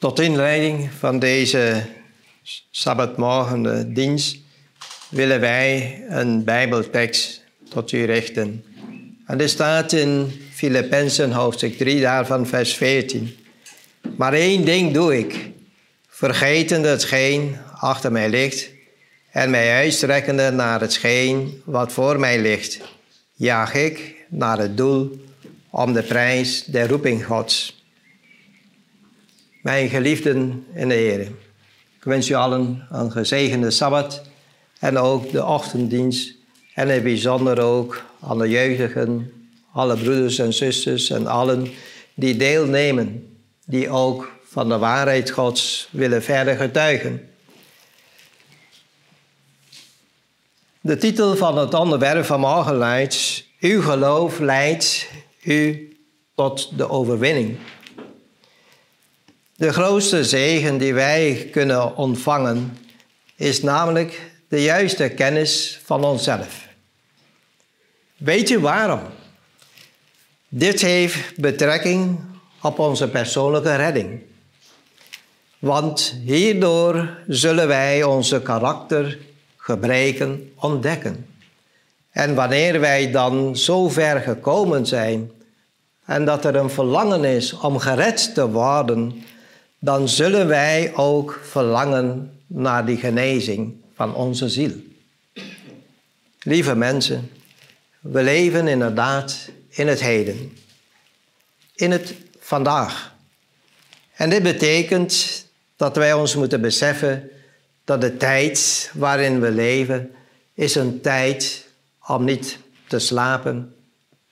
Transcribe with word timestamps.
Tot 0.00 0.20
inleiding 0.20 0.90
van 0.98 1.18
deze 1.18 1.82
sabbatmorgen 2.70 3.94
dienst 3.94 4.36
willen 5.08 5.40
wij 5.40 6.02
een 6.08 6.44
Bijbeltekst 6.44 7.44
tot 7.70 7.92
u 7.92 8.04
richten. 8.04 8.64
En 9.26 9.38
dit 9.38 9.50
staat 9.50 9.92
in 9.92 10.32
Filippenzen 10.52 11.32
hoofdstuk 11.32 11.76
3, 11.76 12.00
daarvan 12.00 12.46
vers 12.46 12.74
14. 12.74 13.36
Maar 14.16 14.32
één 14.32 14.64
ding 14.64 14.92
doe 14.92 15.18
ik, 15.18 15.50
vergetende 16.08 16.88
hetgeen 16.88 17.56
achter 17.78 18.12
mij 18.12 18.28
ligt 18.28 18.70
en 19.30 19.50
mij 19.50 19.74
uitstrekkende 19.74 20.50
naar 20.50 20.80
hetgeen 20.80 21.62
wat 21.64 21.92
voor 21.92 22.20
mij 22.20 22.40
ligt, 22.40 22.80
jaag 23.34 23.74
ik 23.74 24.14
naar 24.28 24.58
het 24.58 24.76
doel 24.76 25.24
om 25.70 25.92
de 25.92 26.02
prijs 26.02 26.64
der 26.64 26.88
roeping 26.88 27.26
Gods 27.26 27.79
mijn 29.60 29.88
geliefden 29.88 30.66
in 30.74 30.88
de 30.88 30.94
Heer. 30.94 31.20
Ik 31.20 32.06
wens 32.06 32.28
u 32.28 32.34
allen 32.34 32.86
een 32.90 33.12
gezegende 33.12 33.70
Sabbat 33.70 34.22
en 34.78 34.98
ook 34.98 35.30
de 35.30 35.44
ochtenddienst. 35.44 36.34
En 36.74 36.88
in 36.88 36.94
het 36.94 37.02
bijzonder 37.02 37.60
ook 37.60 38.04
de 38.36 38.48
jeugdigen, 38.48 39.32
alle 39.72 39.96
broeders 39.96 40.38
en 40.38 40.52
zusters 40.52 41.10
en 41.10 41.26
allen 41.26 41.68
die 42.14 42.36
deelnemen, 42.36 43.36
die 43.66 43.88
ook 43.88 44.32
van 44.44 44.68
de 44.68 44.78
waarheid 44.78 45.30
Gods 45.30 45.88
willen 45.90 46.22
verder 46.22 46.56
getuigen. 46.56 47.28
De 50.80 50.96
titel 50.96 51.36
van 51.36 51.58
het 51.58 51.74
onderwerp 51.74 52.24
van 52.24 52.40
morgen 52.40 52.74
luidt: 52.74 53.44
Uw 53.60 53.82
geloof 53.82 54.38
leidt 54.38 55.06
u 55.42 55.88
tot 56.34 56.78
de 56.78 56.88
overwinning. 56.88 57.56
De 59.60 59.72
grootste 59.72 60.24
zegen 60.24 60.78
die 60.78 60.94
wij 60.94 61.48
kunnen 61.52 61.96
ontvangen 61.96 62.78
is 63.36 63.62
namelijk 63.62 64.30
de 64.48 64.62
juiste 64.62 65.08
kennis 65.08 65.80
van 65.84 66.04
onszelf. 66.04 66.66
Weet 68.16 68.50
u 68.50 68.58
waarom? 68.58 69.00
Dit 70.48 70.80
heeft 70.80 71.40
betrekking 71.40 72.20
op 72.62 72.78
onze 72.78 73.08
persoonlijke 73.08 73.74
redding. 73.74 74.20
Want 75.58 76.14
hierdoor 76.24 77.18
zullen 77.26 77.68
wij 77.68 78.02
onze 78.02 78.42
karakter 78.42 79.18
gebreken 79.56 80.52
ontdekken. 80.56 81.26
En 82.10 82.34
wanneer 82.34 82.80
wij 82.80 83.10
dan 83.10 83.56
zo 83.56 83.88
ver 83.88 84.20
gekomen 84.20 84.86
zijn 84.86 85.30
en 86.04 86.24
dat 86.24 86.44
er 86.44 86.56
een 86.56 86.70
verlangen 86.70 87.24
is 87.24 87.52
om 87.52 87.78
gered 87.78 88.34
te 88.34 88.50
worden, 88.50 89.22
dan 89.80 90.08
zullen 90.08 90.46
wij 90.46 90.92
ook 90.94 91.40
verlangen 91.42 92.38
naar 92.46 92.86
die 92.86 92.96
genezing 92.96 93.74
van 93.94 94.14
onze 94.14 94.48
ziel. 94.48 94.72
Lieve 96.42 96.74
mensen, 96.74 97.30
we 98.00 98.22
leven 98.22 98.68
inderdaad 98.68 99.50
in 99.68 99.88
het 99.88 100.00
heden, 100.00 100.56
in 101.74 101.90
het 101.90 102.14
vandaag. 102.38 103.14
En 104.14 104.30
dit 104.30 104.42
betekent 104.42 105.44
dat 105.76 105.96
wij 105.96 106.12
ons 106.12 106.34
moeten 106.34 106.60
beseffen 106.60 107.30
dat 107.84 108.00
de 108.00 108.16
tijd 108.16 108.90
waarin 108.94 109.40
we 109.40 109.50
leven 109.50 110.10
is 110.54 110.74
een 110.74 111.00
tijd 111.00 111.66
om 112.06 112.24
niet 112.24 112.58
te 112.86 112.98
slapen, 112.98 113.74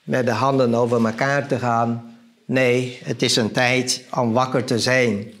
met 0.03 0.25
de 0.25 0.31
handen 0.31 0.75
over 0.75 1.05
elkaar 1.05 1.47
te 1.47 1.59
gaan. 1.59 2.17
Nee, 2.45 2.99
het 3.03 3.21
is 3.21 3.35
een 3.35 3.51
tijd 3.51 4.05
om 4.11 4.33
wakker 4.33 4.63
te 4.63 4.79
zijn 4.79 5.33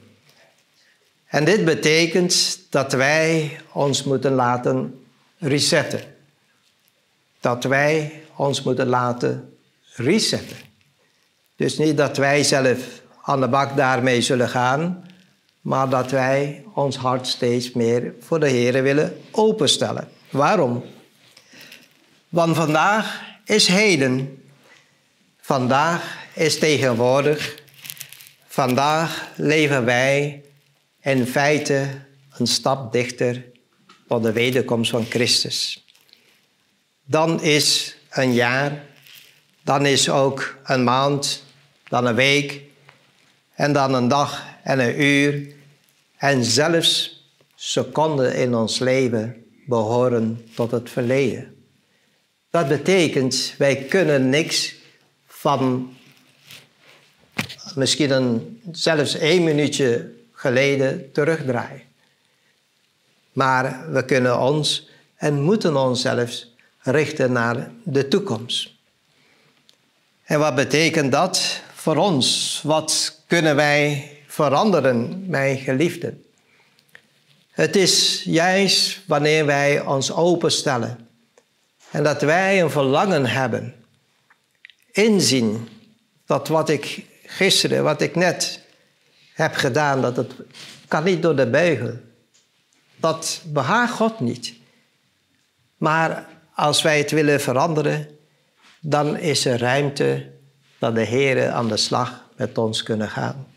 en 1.29 1.45
dit 1.45 1.65
betekent 1.65 2.59
dat 2.69 2.91
wij 2.91 3.59
ons 3.71 4.03
moeten 4.03 4.31
laten 4.31 5.05
resetten. 5.37 6.01
Dat 7.39 7.63
wij 7.63 8.23
ons 8.35 8.63
moeten 8.63 8.87
laten 8.87 9.57
resetten. 9.95 10.57
Dus 11.55 11.77
niet 11.77 11.97
dat 11.97 12.17
wij 12.17 12.43
zelf 12.43 12.77
aan 13.21 13.39
de 13.41 13.47
bak 13.47 13.75
daarmee 13.75 14.21
zullen 14.21 14.49
gaan, 14.49 15.03
maar 15.61 15.89
dat 15.89 16.11
wij 16.11 16.63
ons 16.73 16.97
hart 16.97 17.27
steeds 17.27 17.71
meer 17.71 18.13
voor 18.19 18.39
de 18.39 18.49
Heer 18.49 18.83
willen 18.83 19.21
openstellen. 19.31 20.07
Waarom? 20.29 20.83
Want 22.29 22.55
vandaag 22.55 23.21
is 23.45 23.67
heden. 23.67 24.43
Vandaag 25.41 26.17
is 26.33 26.59
tegenwoordig. 26.59 27.61
Vandaag 28.47 29.27
leven 29.35 29.85
wij 29.85 30.43
in 31.01 31.25
feite 31.25 31.87
een 32.37 32.47
stap 32.47 32.91
dichter 32.91 33.45
tot 34.07 34.23
de 34.23 34.31
wederkomst 34.31 34.91
van 34.91 35.05
Christus. 35.05 35.85
Dan 37.05 37.41
is 37.41 37.95
een 38.09 38.33
jaar, 38.33 38.83
dan 39.63 39.85
is 39.85 40.09
ook 40.09 40.57
een 40.63 40.83
maand, 40.83 41.43
dan 41.87 42.05
een 42.05 42.15
week 42.15 42.61
en 43.53 43.73
dan 43.73 43.93
een 43.93 44.07
dag 44.07 44.45
en 44.63 44.79
een 44.79 45.01
uur 45.01 45.53
en 46.17 46.43
zelfs 46.43 47.23
seconden 47.55 48.35
in 48.35 48.55
ons 48.55 48.79
leven 48.79 49.45
behoren 49.65 50.49
tot 50.55 50.71
het 50.71 50.89
verleden. 50.89 51.55
Dat 52.49 52.67
betekent, 52.67 53.53
wij 53.57 53.75
kunnen 53.75 54.29
niks 54.29 54.75
van 55.27 55.93
misschien 57.75 58.11
een, 58.11 58.61
zelfs 58.71 59.15
één 59.15 59.43
minuutje 59.43 60.17
geleden 60.39 61.11
terugdraaien. 61.11 61.81
Maar 63.31 63.91
we 63.91 64.05
kunnen 64.05 64.39
ons 64.39 64.89
en 65.15 65.41
moeten 65.41 65.75
ons 65.75 66.01
zelfs 66.01 66.55
richten 66.79 67.31
naar 67.31 67.71
de 67.83 68.07
toekomst. 68.07 68.71
En 70.23 70.39
wat 70.39 70.55
betekent 70.55 71.11
dat 71.11 71.61
voor 71.73 71.95
ons? 71.95 72.59
Wat 72.63 73.21
kunnen 73.27 73.55
wij 73.55 74.11
veranderen, 74.27 75.25
mijn 75.27 75.57
geliefden? 75.57 76.23
Het 77.51 77.75
is 77.75 78.23
juist 78.23 79.01
wanneer 79.07 79.45
wij 79.45 79.81
ons 79.81 80.11
openstellen 80.11 81.07
en 81.91 82.03
dat 82.03 82.21
wij 82.21 82.61
een 82.61 82.71
verlangen 82.71 83.25
hebben, 83.25 83.75
inzien 84.91 85.67
dat 86.25 86.47
wat 86.47 86.69
ik 86.69 87.05
gisteren, 87.25 87.83
wat 87.83 88.01
ik 88.01 88.15
net 88.15 88.67
heb 89.39 89.55
gedaan, 89.55 90.01
dat 90.01 90.15
het 90.15 90.33
kan 90.87 91.03
niet 91.03 91.21
door 91.21 91.35
de 91.35 91.49
beugel. 91.49 91.97
Dat 92.95 93.41
behaagt 93.45 93.93
God 93.93 94.19
niet. 94.19 94.53
Maar 95.77 96.27
als 96.53 96.81
wij 96.81 96.97
het 96.97 97.11
willen 97.11 97.41
veranderen, 97.41 98.07
dan 98.79 99.17
is 99.17 99.45
er 99.45 99.59
ruimte 99.59 100.31
dat 100.77 100.95
de 100.95 101.03
Heer 101.03 101.49
aan 101.49 101.67
de 101.67 101.77
slag 101.77 102.23
met 102.35 102.57
ons 102.57 102.83
kunnen 102.83 103.09
gaan. 103.09 103.47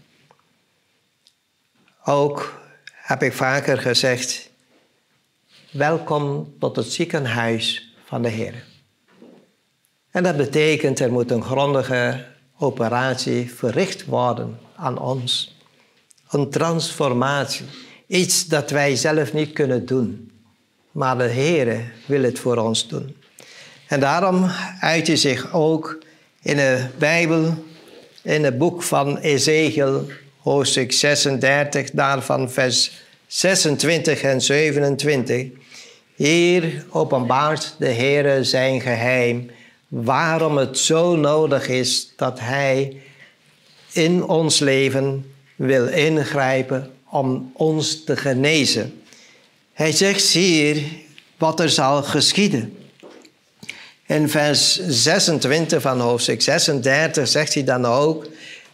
Ook 2.04 2.60
heb 2.92 3.22
ik 3.22 3.32
vaker 3.32 3.78
gezegd, 3.78 4.50
welkom 5.70 6.54
tot 6.58 6.76
het 6.76 6.92
ziekenhuis 6.92 7.94
van 8.04 8.22
de 8.22 8.28
Heer. 8.28 8.64
En 10.10 10.22
dat 10.22 10.36
betekent, 10.36 11.00
er 11.00 11.12
moet 11.12 11.30
een 11.30 11.44
grondige 11.44 12.26
operatie 12.58 13.54
verricht 13.54 14.04
worden 14.04 14.58
aan 14.76 14.98
ons. 14.98 15.51
Een 16.32 16.50
transformatie. 16.50 17.64
Iets 18.06 18.46
dat 18.46 18.70
wij 18.70 18.96
zelf 18.96 19.32
niet 19.32 19.52
kunnen 19.52 19.86
doen. 19.86 20.30
Maar 20.92 21.18
de 21.18 21.24
Heer 21.24 21.92
wil 22.06 22.22
het 22.22 22.38
voor 22.38 22.56
ons 22.56 22.88
doen. 22.88 23.16
En 23.88 24.00
daarom 24.00 24.50
uit 24.80 25.10
zich 25.14 25.52
ook 25.52 25.98
in 26.42 26.56
de 26.56 26.86
Bijbel, 26.98 27.64
in 28.22 28.44
het 28.44 28.58
boek 28.58 28.82
van 28.82 29.18
Ezekiel, 29.18 30.08
hoofdstuk 30.38 30.92
36, 30.92 31.90
daarvan 31.90 32.50
vers 32.50 32.92
26 33.26 34.22
en 34.22 34.40
27. 34.40 35.46
Hier 36.14 36.84
openbaart 36.88 37.74
de 37.78 37.88
Heer 37.88 38.44
zijn 38.44 38.80
geheim, 38.80 39.50
waarom 39.88 40.56
het 40.56 40.78
zo 40.78 41.16
nodig 41.16 41.68
is 41.68 42.12
dat 42.16 42.40
Hij 42.40 43.00
in 43.92 44.24
ons 44.24 44.58
leven 44.58 45.31
wil 45.62 45.86
ingrijpen 45.86 46.90
om 47.10 47.52
ons 47.54 48.04
te 48.04 48.16
genezen. 48.16 49.02
Hij 49.72 49.92
zegt 49.92 50.28
hier 50.28 50.82
wat 51.38 51.60
er 51.60 51.70
zal 51.70 52.02
geschieden. 52.02 52.76
In 54.06 54.28
vers 54.28 54.80
26 54.86 55.82
van 55.82 56.00
hoofdstuk 56.00 56.42
36 56.42 57.28
zegt 57.28 57.54
hij 57.54 57.64
dan 57.64 57.84
ook: 57.84 58.26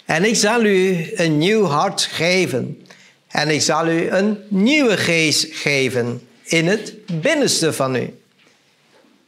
En 0.04 0.24
ik 0.24 0.36
zal 0.36 0.64
u 0.64 1.10
een 1.14 1.38
nieuw 1.38 1.64
hart 1.64 2.02
geven. 2.02 2.86
En 3.28 3.48
ik 3.48 3.62
zal 3.62 3.88
u 3.88 4.08
een 4.08 4.38
nieuwe 4.48 4.96
geest 4.96 5.46
geven 5.50 6.20
in 6.44 6.66
het 6.66 6.94
binnenste 7.20 7.72
van 7.72 7.96
u. 7.96 8.18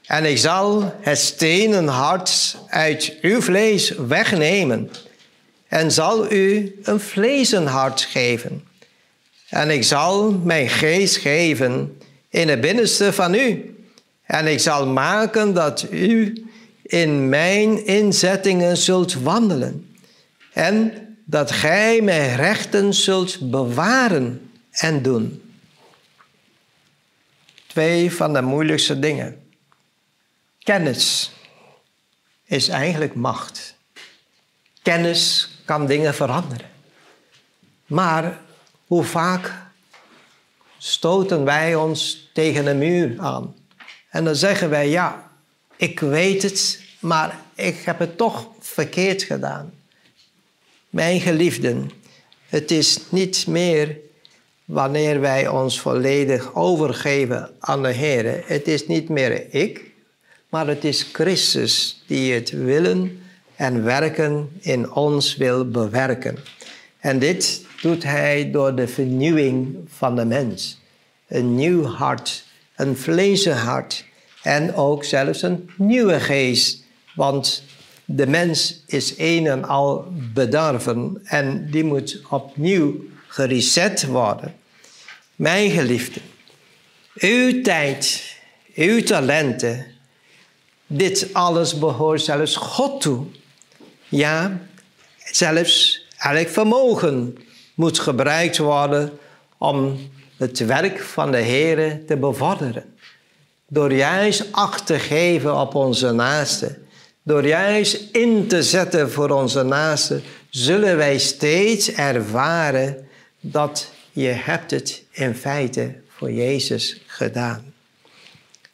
En 0.06 0.24
ik 0.24 0.38
zal 0.38 0.94
het 1.00 1.18
stenen 1.18 1.86
hart 1.86 2.56
uit 2.68 3.16
uw 3.20 3.40
vlees 3.40 3.94
wegnemen 3.96 4.90
en 5.70 5.92
zal 5.92 6.32
u 6.32 6.78
een 6.82 7.00
vlezen 7.00 7.66
hart 7.66 8.00
geven. 8.00 8.64
En 9.48 9.70
ik 9.70 9.84
zal 9.84 10.32
mijn 10.32 10.68
geest 10.68 11.16
geven 11.16 11.98
in 12.28 12.48
het 12.48 12.60
binnenste 12.60 13.12
van 13.12 13.34
u. 13.34 13.74
En 14.22 14.46
ik 14.46 14.60
zal 14.60 14.86
maken 14.86 15.54
dat 15.54 15.86
u 15.90 16.44
in 16.82 17.28
mijn 17.28 17.86
inzettingen 17.86 18.76
zult 18.76 19.14
wandelen. 19.14 19.94
En 20.52 20.92
dat 21.24 21.50
gij 21.50 22.00
mijn 22.00 22.36
rechten 22.36 22.94
zult 22.94 23.50
bewaren 23.50 24.50
en 24.70 25.02
doen. 25.02 25.42
Twee 27.66 28.12
van 28.12 28.32
de 28.32 28.42
moeilijkste 28.42 28.98
dingen. 28.98 29.42
Kennis 30.58 31.32
is 32.44 32.68
eigenlijk 32.68 33.14
macht. 33.14 33.74
Kennis 34.82 35.49
kan 35.70 35.86
dingen 35.86 36.14
veranderen. 36.14 36.66
Maar 37.86 38.40
hoe 38.86 39.04
vaak 39.04 39.52
stoten 40.78 41.44
wij 41.44 41.74
ons 41.74 42.30
tegen 42.32 42.66
een 42.66 42.78
muur 42.78 43.14
aan? 43.18 43.54
En 44.08 44.24
dan 44.24 44.36
zeggen 44.36 44.70
wij, 44.70 44.88
ja, 44.88 45.30
ik 45.76 46.00
weet 46.00 46.42
het, 46.42 46.82
maar 46.98 47.38
ik 47.54 47.76
heb 47.84 47.98
het 47.98 48.16
toch 48.16 48.46
verkeerd 48.60 49.22
gedaan. 49.22 49.72
Mijn 50.88 51.20
geliefden, 51.20 51.90
het 52.48 52.70
is 52.70 52.98
niet 53.08 53.46
meer 53.46 53.96
wanneer 54.64 55.20
wij 55.20 55.48
ons 55.48 55.80
volledig 55.80 56.54
overgeven 56.54 57.50
aan 57.58 57.82
de 57.82 57.92
Heer. 57.92 58.42
Het 58.46 58.68
is 58.68 58.86
niet 58.86 59.08
meer 59.08 59.54
ik, 59.54 59.90
maar 60.48 60.66
het 60.66 60.84
is 60.84 61.08
Christus 61.12 62.02
die 62.06 62.32
het 62.34 62.50
willen 62.50 63.20
en 63.60 63.84
werken 63.84 64.50
in 64.60 64.92
ons 64.92 65.36
wil 65.36 65.70
bewerken. 65.70 66.38
En 66.98 67.18
dit 67.18 67.66
doet 67.82 68.02
Hij 68.02 68.50
door 68.50 68.74
de 68.74 68.88
vernieuwing 68.88 69.76
van 69.88 70.16
de 70.16 70.24
mens. 70.24 70.80
Een 71.28 71.54
nieuw 71.54 71.84
hart, 71.84 72.44
een 72.76 72.96
vlezen 72.96 73.56
hart 73.56 74.04
en 74.42 74.74
ook 74.74 75.04
zelfs 75.04 75.42
een 75.42 75.70
nieuwe 75.76 76.20
geest. 76.20 76.82
Want 77.14 77.62
de 78.04 78.26
mens 78.26 78.82
is 78.86 79.14
een 79.16 79.46
en 79.46 79.64
al 79.64 80.12
bedarven 80.34 81.20
en 81.24 81.70
die 81.70 81.84
moet 81.84 82.20
opnieuw 82.30 82.94
gereset 83.26 84.06
worden. 84.06 84.54
Mijn 85.36 85.70
geliefde, 85.70 86.20
uw 87.14 87.62
tijd, 87.62 88.22
uw 88.74 89.02
talenten, 89.02 89.86
dit 90.86 91.28
alles 91.32 91.78
behoort 91.78 92.22
zelfs 92.22 92.56
God 92.56 93.00
toe. 93.00 93.26
Ja, 94.10 94.58
zelfs 95.24 96.06
elk 96.18 96.48
vermogen 96.48 97.38
moet 97.74 97.98
gebruikt 97.98 98.58
worden 98.58 99.18
om 99.58 99.98
het 100.36 100.58
werk 100.58 101.00
van 101.00 101.30
de 101.30 101.38
Heer 101.38 102.06
te 102.06 102.16
bevorderen. 102.16 102.94
Door 103.68 103.92
juist 103.92 104.46
acht 104.50 104.86
te 104.86 104.98
geven 104.98 105.60
op 105.60 105.74
onze 105.74 106.12
naaste, 106.12 106.78
door 107.22 107.46
juist 107.46 108.08
in 108.12 108.46
te 108.46 108.62
zetten 108.62 109.10
voor 109.10 109.30
onze 109.30 109.62
naaste, 109.62 110.20
zullen 110.48 110.96
wij 110.96 111.18
steeds 111.18 111.92
ervaren 111.92 113.08
dat 113.40 113.90
je 114.12 114.28
hebt 114.28 114.70
het 114.70 115.02
in 115.10 115.34
feite 115.34 115.94
voor 116.08 116.32
Jezus 116.32 117.00
gedaan. 117.06 117.74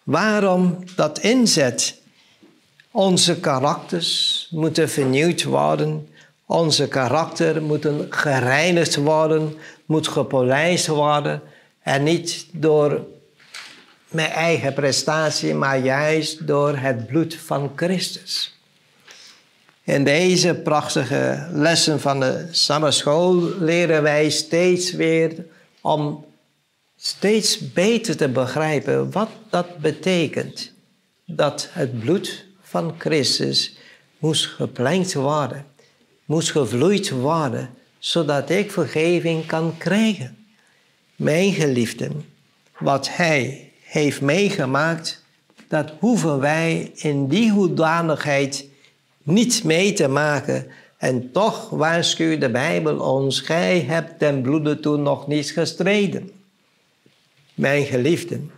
Waarom 0.03 0.85
dat 0.94 1.19
inzet? 1.19 2.05
Onze 2.96 3.40
karakters 3.40 4.48
moeten 4.50 4.88
vernieuwd 4.88 5.43
worden. 5.44 6.08
Onze 6.46 6.88
karakter 6.88 7.62
moet 7.62 7.88
gereinigd 8.10 8.96
worden, 8.96 9.54
moet 9.87 10.08
gepolijst 10.08 10.87
worden. 10.87 11.43
En 11.82 12.02
niet 12.02 12.46
door 12.52 13.06
mijn 14.08 14.31
eigen 14.31 14.75
prestatie, 14.75 15.54
maar 15.54 15.78
juist 15.78 16.46
door 16.46 16.76
het 16.76 17.06
bloed 17.06 17.34
van 17.34 17.72
Christus. 17.75 18.58
In 19.82 20.04
deze 20.04 20.54
prachtige 20.54 21.49
lessen 21.52 22.00
van 22.00 22.20
de 22.20 22.49
Sabbatschool 22.50 23.34
leren 23.58 24.02
wij 24.02 24.31
steeds 24.31 24.92
weer 24.92 25.44
om 25.81 26.25
steeds 26.96 27.72
beter 27.72 28.16
te 28.16 28.28
begrijpen 28.28 29.10
wat 29.10 29.31
dat 29.50 29.78
betekent. 29.78 30.72
Dat 31.26 31.69
het 31.70 32.00
bloed 32.00 32.45
van 32.68 32.94
Christus 32.98 33.76
moest 34.18 34.46
geplengd 34.46 35.14
worden, 35.14 35.66
moest 36.24 36.50
gevloeid 36.50 37.10
worden, 37.10 37.70
zodat 37.98 38.50
ik 38.50 38.72
vergeving 38.72 39.46
kan 39.46 39.74
krijgen. 39.78 40.46
Mijn 41.16 41.52
geliefden, 41.52 42.24
wat 42.78 43.08
Hij 43.08 43.72
heeft 43.80 44.20
meegemaakt, 44.20 45.24
dat 45.68 45.92
hoeven 45.98 46.38
wij 46.38 46.92
in 46.94 47.28
die 47.28 47.50
hoedanigheid 47.50 48.68
niet 49.22 49.64
mee 49.64 49.92
te 49.92 50.08
maken. 50.08 50.66
En 50.96 51.32
toch 51.32 51.70
waarschuwt 51.70 52.40
de 52.40 52.50
Bijbel 52.50 52.98
ons, 52.98 53.40
gij 53.40 53.80
hebt 53.80 54.18
ten 54.18 54.42
bloede 54.42 54.80
toen 54.80 55.02
nog 55.02 55.26
niet 55.26 55.50
gestreden. 55.50 56.30
Mijn 57.54 57.84
geliefden, 57.84 58.50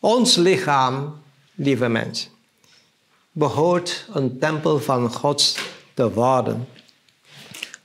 ons 0.00 0.36
lichaam, 0.36 1.14
lieve 1.54 1.88
mensen, 1.88 2.30
behoort 3.32 4.06
een 4.12 4.38
tempel 4.38 4.80
van 4.80 5.12
God 5.12 5.58
te 5.94 6.12
worden, 6.12 6.68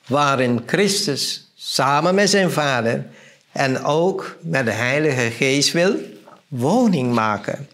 waarin 0.08 0.64
Christus 0.66 1.52
samen 1.56 2.16
met 2.16 2.30
zijn 2.30 2.52
Vader 2.52 3.08
en 3.52 3.84
ook 3.84 4.38
met 4.42 4.66
de 4.66 4.72
Heilige 4.72 5.32
Geest 5.32 5.72
wil 5.72 5.96
woning 6.48 7.14
maken. 7.14 7.68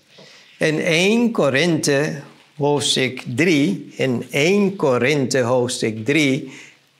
In 0.58 0.80
1 0.80 1.32
Korinthe 1.32 2.22
hoofdstuk 2.58 3.24
3, 3.36 3.94
in 3.96 4.28
1 4.32 4.76
Korinthe 4.76 5.40
hoofdstuk 5.40 6.06
3, 6.06 6.52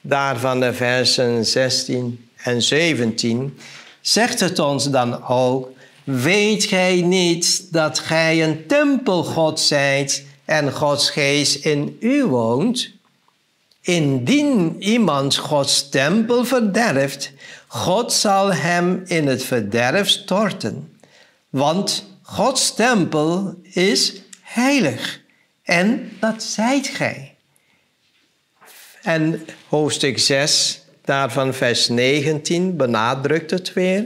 daarvan 0.02 0.60
de 0.60 0.74
versen 0.74 1.46
16 1.46 2.28
en 2.36 2.62
17, 2.62 3.58
zegt 4.02 4.40
het 4.40 4.60
ons 4.60 4.90
dan 4.90 5.28
ook, 5.28 5.70
weet 6.04 6.64
gij 6.64 7.02
niet 7.02 7.74
dat 7.74 8.00
gij 8.00 8.44
een 8.44 8.68
tempel 8.68 9.24
God 9.24 9.60
zijt 9.60 10.26
en 10.52 10.72
Gods 10.72 11.10
geest 11.10 11.66
in 11.66 11.98
u 12.00 12.24
woont? 12.26 12.92
Indien 13.82 14.76
iemand 14.84 15.36
Gods 15.38 15.90
tempel 15.90 16.46
verderft, 16.46 17.32
God 17.68 18.14
zal 18.14 18.54
hem 18.54 19.04
in 19.06 19.28
het 19.28 19.44
verderf 19.44 20.10
storten. 20.10 20.98
Want 21.50 22.06
Gods 22.22 22.74
tempel 22.74 23.56
is 23.64 24.22
heilig. 24.42 25.22
En 25.64 26.18
dat 26.20 26.44
zijt 26.44 26.88
gij. 26.88 27.36
En 29.02 29.46
hoofdstuk 29.68 30.20
6, 30.20 30.82
daarvan 31.06 31.54
vers 31.54 31.88
19, 31.88 32.78
benadrukt 32.78 33.52
het 33.52 33.74
weer. 33.74 34.06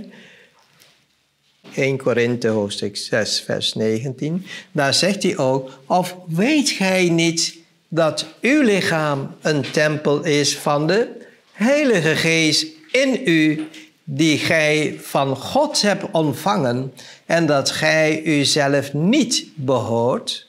1 1.76 1.98
Korinthe 1.98 2.48
hoofdstuk 2.48 2.98
6, 2.98 3.42
vers 3.42 3.74
19. 3.74 4.46
Daar 4.72 4.94
zegt 4.94 5.24
hij 5.24 5.38
ook, 5.38 5.80
of 5.86 6.16
weet 6.28 6.70
gij 6.70 7.10
niet 7.10 7.58
dat 7.88 8.26
uw 8.42 8.62
lichaam 8.62 9.36
een 9.42 9.72
tempel 9.72 10.24
is 10.24 10.58
van 10.58 10.88
de 10.88 11.08
Heilige 11.52 12.16
Geest 12.16 12.68
in 12.92 13.22
u, 13.26 13.68
die 14.04 14.38
gij 14.38 15.00
van 15.02 15.36
God 15.36 15.82
hebt 15.82 16.12
ontvangen, 16.12 16.94
en 17.26 17.46
dat 17.46 17.72
gij 17.72 18.24
uzelf 18.24 18.94
niet 18.94 19.46
behoort? 19.56 20.48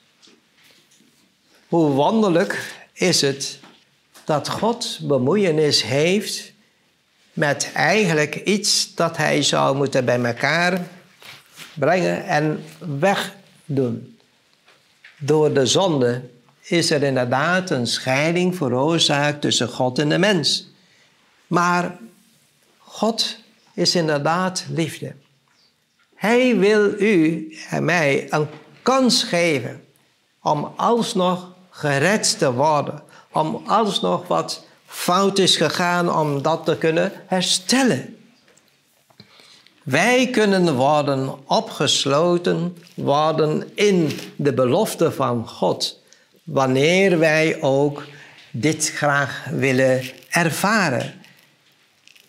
Hoe 1.69 1.91
wonderlijk 1.91 2.75
is 2.93 3.21
het 3.21 3.59
dat 4.25 4.49
God 4.49 4.99
bemoeienis 5.03 5.83
heeft 5.83 6.53
met 7.33 7.71
eigenlijk 7.75 8.35
iets 8.35 8.95
dat 8.95 9.17
hij 9.17 9.43
zou 9.43 9.77
moeten 9.77 10.05
bij 10.05 10.21
elkaar 10.23 10.87
brengen 11.79 12.27
en 12.27 12.65
wegdoen. 12.99 14.19
Door 15.19 15.53
de 15.53 15.67
zonde 15.67 16.23
is 16.63 16.91
er 16.91 17.03
inderdaad 17.03 17.71
een 17.71 17.87
scheiding 17.87 18.57
veroorzaakt 18.57 19.41
tussen 19.41 19.69
God 19.69 19.99
en 19.99 20.09
de 20.09 20.19
mens. 20.19 20.71
Maar 21.47 21.99
God 22.79 23.39
is 23.75 23.95
inderdaad 23.95 24.65
liefde. 24.69 25.15
Hij 26.15 26.57
wil 26.57 27.01
u 27.01 27.53
en 27.71 27.85
mij 27.85 28.27
een 28.31 28.47
kans 28.83 29.23
geven 29.23 29.85
om 30.43 30.73
alsnog 30.77 31.53
gered 31.71 32.39
te 32.39 32.53
worden. 32.53 33.03
Om 33.33 33.63
alsnog 33.67 34.27
wat 34.27 34.65
fout 34.87 35.39
is 35.39 35.57
gegaan, 35.57 36.15
om 36.15 36.43
dat 36.43 36.65
te 36.65 36.79
kunnen 36.79 37.13
herstellen. 37.27 38.16
Wij 39.87 40.31
kunnen 40.31 40.75
worden 40.75 41.49
opgesloten 41.49 42.77
worden 42.95 43.71
in 43.75 44.11
de 44.37 44.53
belofte 44.53 45.13
van 45.13 45.49
God. 45.49 46.03
Wanneer 46.45 47.19
wij 47.19 47.63
ook 47.63 48.05
dit 48.51 48.91
graag 48.91 49.45
willen 49.51 50.03
ervaren. 50.29 51.15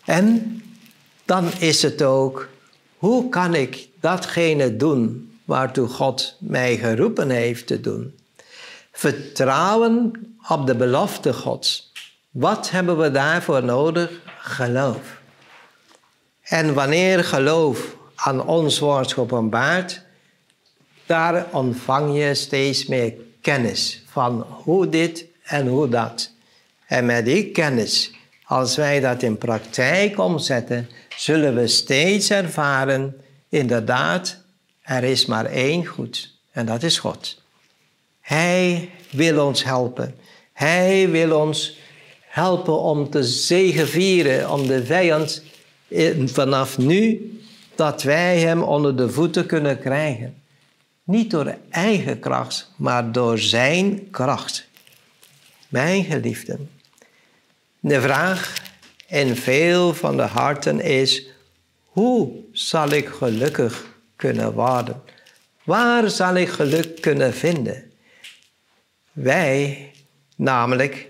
En 0.06 0.62
dan 1.26 1.52
is 1.60 1.82
het 1.82 2.02
ook, 2.02 2.48
hoe 2.98 3.30
kan 3.30 3.56
ik 3.56 3.90
datgene 4.00 4.76
doen 4.76 5.32
waartoe 5.46 5.88
God 5.88 6.36
mij 6.40 6.78
geroepen 6.78 7.30
heeft 7.30 7.68
te 7.68 7.82
doen? 7.82 8.20
Vertrouwen 8.92 10.12
op 10.48 10.68
de 10.68 10.76
belofte 10.76 11.34
Gods. 11.34 11.92
Wat 12.32 12.70
hebben 12.70 12.98
we 12.98 13.12
daarvoor 13.12 13.64
nodig? 13.64 14.12
Geloof. 14.40 15.17
En 16.48 16.74
wanneer 16.74 17.24
geloof 17.24 17.96
aan 18.16 18.46
ons 18.46 18.80
wordt 18.80 19.14
geopenbaard, 19.14 20.02
daar 21.06 21.46
ontvang 21.52 22.18
je 22.18 22.34
steeds 22.34 22.86
meer 22.86 23.14
kennis 23.42 24.04
van 24.06 24.46
hoe 24.50 24.90
dit 24.90 25.26
en 25.44 25.68
hoe 25.68 25.90
dat. 25.90 26.32
En 26.86 27.06
met 27.06 27.26
die 27.26 27.52
kennis, 27.52 28.12
als 28.44 28.76
wij 28.76 29.00
dat 29.00 29.24
in 29.24 29.38
praktijk 29.38 30.20
omzetten, 30.20 30.90
zullen 31.16 31.56
we 31.56 31.68
steeds 31.68 32.30
ervaren, 32.30 33.22
inderdaad, 33.50 34.38
er 34.82 35.04
is 35.04 35.26
maar 35.26 35.46
één 35.46 35.86
goed 35.86 36.36
en 36.52 36.66
dat 36.66 36.84
is 36.84 37.00
God. 37.00 37.42
Hij 38.22 38.90
wil 39.10 39.46
ons 39.46 39.64
helpen. 39.64 40.16
Hij 40.54 41.10
wil 41.10 41.40
ons 41.40 41.78
helpen 42.28 42.80
om 42.80 43.10
te 43.10 43.24
zegevieren, 43.24 44.52
om 44.52 44.68
de 44.68 44.86
vijand 44.86 45.44
vanaf 46.26 46.78
nu, 46.78 47.32
dat 47.76 48.04
wij 48.04 48.40
hem 48.40 48.62
onder 48.62 48.96
de 48.96 49.10
voeten 49.10 49.46
kunnen 49.46 49.80
krijgen. 49.80 50.42
Niet 51.04 51.32
door 51.32 51.58
eigen 51.70 52.20
kracht, 52.20 52.72
maar 52.76 53.12
door 53.12 53.38
zijn 53.38 54.10
kracht. 54.12 54.68
Mijn 55.68 56.04
geliefden, 56.04 56.70
de 57.80 58.02
vraag 58.02 58.54
in 59.08 59.36
veel 59.36 59.94
van 59.94 60.18
de 60.18 60.24
harten 60.24 60.80
is: 60.80 61.28
hoe 61.86 62.32
zal 62.52 62.90
ik 62.90 63.08
gelukkig 63.08 63.86
kunnen 64.16 64.54
worden? 64.54 65.02
Waar 65.64 66.10
zal 66.10 66.36
ik 66.36 66.50
geluk 66.50 67.02
kunnen 67.02 67.34
vinden? 67.34 67.92
Wij, 69.12 69.92
namelijk, 70.36 71.10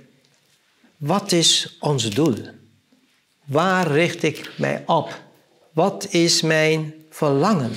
wat 0.98 1.32
is 1.32 1.78
ons 1.80 2.10
doel? 2.10 2.38
Waar 3.48 3.92
richt 3.92 4.24
ik 4.24 4.52
mij 4.58 4.84
op? 4.86 5.22
Wat 5.72 6.08
is 6.10 6.42
mijn 6.42 6.94
verlangen? 7.10 7.72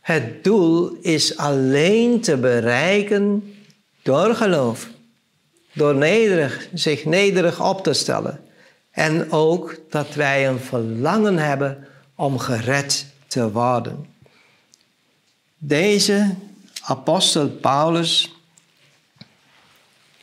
Het 0.00 0.44
doel 0.44 0.96
is 1.00 1.36
alleen 1.36 2.20
te 2.20 2.36
bereiken 2.36 3.54
door 4.02 4.34
geloof. 4.34 4.88
Door 5.72 5.94
nederig, 5.94 6.68
zich 6.74 7.04
nederig 7.04 7.68
op 7.68 7.82
te 7.82 7.92
stellen. 7.92 8.44
En 8.90 9.32
ook 9.32 9.76
dat 9.88 10.14
wij 10.14 10.48
een 10.48 10.60
verlangen 10.60 11.38
hebben 11.38 11.86
om 12.14 12.38
gered 12.38 13.06
te 13.26 13.50
worden. 13.50 14.06
Deze 15.58 16.34
apostel 16.82 17.48
Paulus, 17.48 18.34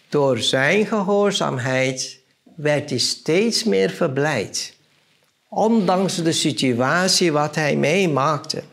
door 0.10 0.38
zijn 0.38 0.86
gehoorzaamheid, 0.86 2.17
werd 2.58 2.90
hij 2.90 3.00
steeds 3.00 3.64
meer 3.64 3.90
verblijd. 3.90 4.74
Ondanks 5.48 6.16
de 6.16 6.32
situatie 6.32 7.32
wat 7.32 7.56
hij 7.56 7.76
meemaakte. 7.76 8.64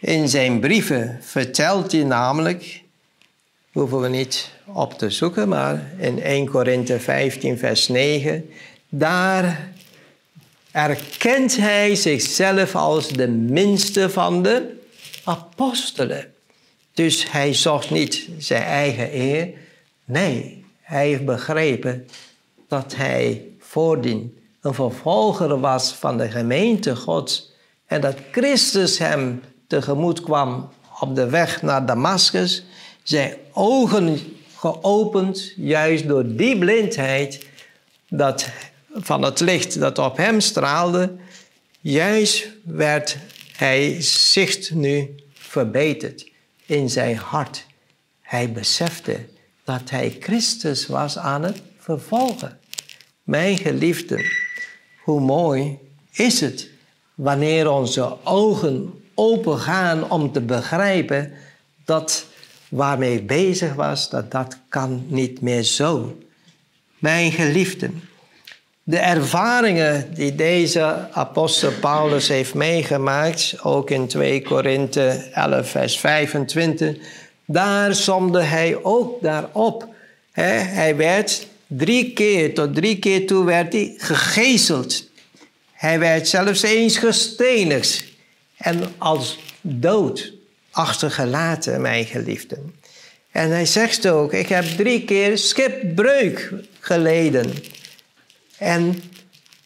In 0.00 0.28
zijn 0.28 0.60
brieven 0.60 1.18
vertelt 1.22 1.92
hij 1.92 2.02
namelijk, 2.02 2.82
hoeven 3.72 4.00
we 4.00 4.08
niet 4.08 4.50
op 4.64 4.98
te 4.98 5.10
zoeken, 5.10 5.48
maar 5.48 5.92
in 5.98 6.22
1 6.22 6.48
Korinthe 6.48 7.00
15, 7.00 7.58
vers 7.58 7.88
9, 7.88 8.50
daar 8.88 9.68
erkent 10.70 11.56
hij 11.56 11.94
zichzelf 11.94 12.74
als 12.74 13.08
de 13.08 13.28
minste 13.28 14.10
van 14.10 14.42
de 14.42 14.80
apostelen. 15.24 16.32
Dus 16.92 17.30
hij 17.30 17.54
zocht 17.54 17.90
niet 17.90 18.28
zijn 18.38 18.62
eigen 18.62 19.14
eer. 19.14 19.48
Nee, 20.04 20.64
hij 20.80 21.06
heeft 21.08 21.24
begrepen 21.24 22.06
dat 22.68 22.94
hij 22.96 23.48
voordien 23.58 24.38
een 24.60 24.74
vervolger 24.74 25.60
was 25.60 25.92
van 25.92 26.18
de 26.18 26.30
gemeente 26.30 26.96
Gods. 26.96 27.52
En 27.86 28.00
dat 28.00 28.16
Christus 28.32 28.98
hem 28.98 29.42
tegemoet 29.66 30.20
kwam 30.20 30.68
op 31.00 31.14
de 31.14 31.28
weg 31.28 31.62
naar 31.62 31.86
Damascus, 31.86 32.64
zijn 33.02 33.34
ogen 33.52 34.18
geopend, 34.56 35.52
juist 35.56 36.08
door 36.08 36.36
die 36.36 36.58
blindheid 36.58 37.46
dat 38.08 38.48
van 38.92 39.22
het 39.22 39.40
licht 39.40 39.80
dat 39.80 39.98
op 39.98 40.16
hem 40.16 40.40
straalde, 40.40 41.12
juist 41.80 42.46
werd 42.64 43.16
hij 43.56 44.02
zicht 44.02 44.74
nu 44.74 45.14
verbeterd 45.32 46.30
in 46.66 46.90
zijn 46.90 47.16
hart. 47.16 47.66
Hij 48.20 48.52
besefte 48.52 49.26
dat 49.64 49.90
hij 49.90 50.16
Christus 50.20 50.86
was 50.86 51.18
aan 51.18 51.42
het 51.42 51.62
vervolgen. 51.84 52.58
Mijn 53.22 53.58
geliefde, 53.58 54.30
hoe 55.02 55.20
mooi 55.20 55.78
is 56.12 56.40
het 56.40 56.68
wanneer 57.14 57.70
onze 57.70 58.16
ogen 58.22 59.02
open 59.14 59.58
gaan 59.58 60.10
om 60.10 60.32
te 60.32 60.40
begrijpen 60.40 61.32
dat 61.84 62.26
waarmee 62.68 63.22
bezig 63.22 63.74
was, 63.74 64.10
dat 64.10 64.30
dat 64.30 64.58
kan 64.68 65.04
niet 65.08 65.40
meer 65.40 65.62
zo. 65.62 66.18
Mijn 66.98 67.32
geliefden, 67.32 68.02
de 68.82 68.98
ervaringen 68.98 70.14
die 70.14 70.34
deze 70.34 71.08
apostel 71.12 71.72
Paulus 71.80 72.28
heeft 72.28 72.54
meegemaakt, 72.54 73.56
ook 73.62 73.90
in 73.90 74.06
2 74.06 74.42
Korinthe 74.42 75.08
11, 75.32 75.68
vers 75.68 75.98
25, 75.98 76.96
daar 77.44 77.94
somde 77.94 78.42
hij 78.42 78.78
ook 78.82 79.22
daarop. 79.22 79.88
Hij 80.30 80.96
werd 80.96 81.46
drie 81.76 82.12
keer, 82.12 82.54
tot 82.54 82.74
drie 82.74 82.98
keer 82.98 83.26
toe 83.26 83.44
werd 83.44 83.72
hij 83.72 83.94
gegezeld. 83.98 85.08
Hij 85.72 85.98
werd 85.98 86.28
zelfs 86.28 86.62
eens 86.62 86.96
gestenigd 86.96 88.04
en 88.56 88.94
als 88.98 89.38
dood 89.60 90.32
achtergelaten, 90.70 91.80
mijn 91.80 92.04
geliefden. 92.04 92.74
En 93.30 93.50
hij 93.50 93.66
zegt 93.66 94.08
ook, 94.08 94.32
ik 94.32 94.48
heb 94.48 94.64
drie 94.64 95.04
keer 95.04 95.38
schipbreuk 95.38 96.52
geleden. 96.80 97.52
En 98.58 99.02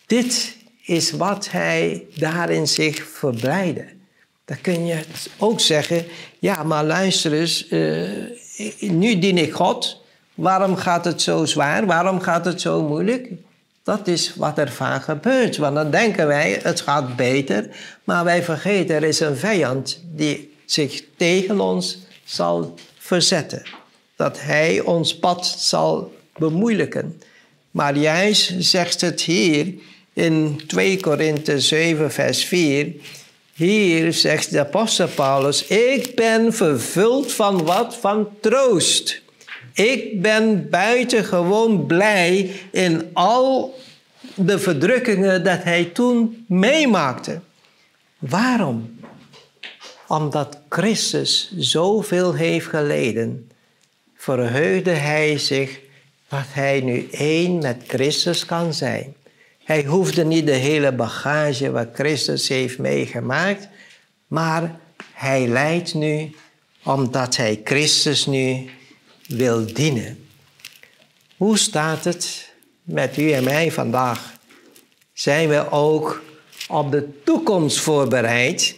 dit 0.06 0.56
is 0.82 1.10
wat 1.10 1.50
hij 1.50 2.06
daarin 2.14 2.68
zich 2.68 3.08
verblijde. 3.08 3.84
Dan 4.44 4.60
kun 4.60 4.86
je 4.86 5.00
ook 5.38 5.60
zeggen, 5.60 6.06
ja, 6.38 6.62
maar 6.62 6.84
luister 6.84 7.32
eens, 7.32 7.66
uh, 7.70 8.10
nu 8.80 9.18
dien 9.18 9.38
ik 9.38 9.52
God. 9.52 10.02
Waarom 10.38 10.76
gaat 10.76 11.04
het 11.04 11.22
zo 11.22 11.44
zwaar? 11.44 11.86
Waarom 11.86 12.20
gaat 12.20 12.44
het 12.44 12.60
zo 12.60 12.82
moeilijk? 12.82 13.28
Dat 13.82 14.06
is 14.06 14.34
wat 14.36 14.58
er 14.58 14.70
vaak 14.70 15.02
gebeurt. 15.02 15.56
Want 15.56 15.74
dan 15.74 15.90
denken 15.90 16.26
wij, 16.26 16.60
het 16.62 16.80
gaat 16.80 17.16
beter. 17.16 17.68
Maar 18.04 18.24
wij 18.24 18.42
vergeten, 18.42 18.96
er 18.96 19.04
is 19.04 19.20
een 19.20 19.36
vijand 19.36 20.02
die 20.14 20.54
zich 20.64 21.04
tegen 21.16 21.60
ons 21.60 21.98
zal 22.24 22.74
verzetten. 22.98 23.62
Dat 24.16 24.40
hij 24.40 24.80
ons 24.80 25.18
pad 25.18 25.46
zal 25.46 26.14
bemoeilijken. 26.36 27.22
Maar 27.70 27.96
juist 27.96 28.54
zegt 28.58 29.00
het 29.00 29.20
hier 29.20 29.74
in 30.12 30.60
2 30.66 31.00
Korinthe 31.00 31.60
7, 31.60 32.12
vers 32.12 32.44
4. 32.44 32.92
Hier 33.54 34.12
zegt 34.12 34.50
de 34.50 34.60
apostel 34.60 35.08
Paulus: 35.08 35.66
Ik 35.66 36.14
ben 36.14 36.52
vervuld 36.52 37.32
van 37.32 37.64
wat? 37.64 37.96
Van 37.96 38.28
troost. 38.40 39.26
Ik 39.78 40.22
ben 40.22 40.70
buitengewoon 40.70 41.86
blij 41.86 42.50
in 42.72 43.10
al 43.12 43.78
de 44.34 44.58
verdrukkingen 44.58 45.44
dat 45.44 45.62
hij 45.62 45.84
toen 45.84 46.44
meemaakte. 46.48 47.40
Waarom? 48.18 49.00
Omdat 50.08 50.58
Christus 50.68 51.52
zoveel 51.56 52.34
heeft 52.34 52.66
geleden, 52.66 53.50
verheugde 54.16 54.90
hij 54.90 55.38
zich 55.38 55.80
dat 56.28 56.46
hij 56.48 56.80
nu 56.80 57.08
één 57.10 57.58
met 57.58 57.82
Christus 57.86 58.44
kan 58.44 58.74
zijn. 58.74 59.14
Hij 59.64 59.84
hoefde 59.84 60.24
niet 60.24 60.46
de 60.46 60.52
hele 60.52 60.92
bagage 60.92 61.70
wat 61.70 61.88
Christus 61.92 62.48
heeft 62.48 62.78
meegemaakt, 62.78 63.68
maar 64.26 64.80
hij 65.12 65.46
lijdt 65.46 65.94
nu 65.94 66.34
omdat 66.82 67.36
hij 67.36 67.60
Christus 67.64 68.26
nu 68.26 68.70
wil 69.28 69.66
dienen. 69.74 70.26
Hoe 71.36 71.58
staat 71.58 72.04
het 72.04 72.52
met 72.82 73.16
u 73.16 73.30
en 73.30 73.44
mij 73.44 73.72
vandaag? 73.72 74.32
Zijn 75.12 75.48
we 75.48 75.70
ook 75.70 76.22
op 76.68 76.90
de 76.90 77.22
toekomst 77.24 77.78
voorbereid? 77.78 78.76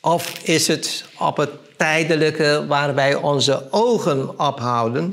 Of 0.00 0.38
is 0.42 0.66
het 0.66 1.04
op 1.18 1.36
het 1.36 1.50
tijdelijke 1.76 2.64
waar 2.68 2.94
wij 2.94 3.14
onze 3.14 3.66
ogen 3.70 4.38
ophouden? 4.38 5.10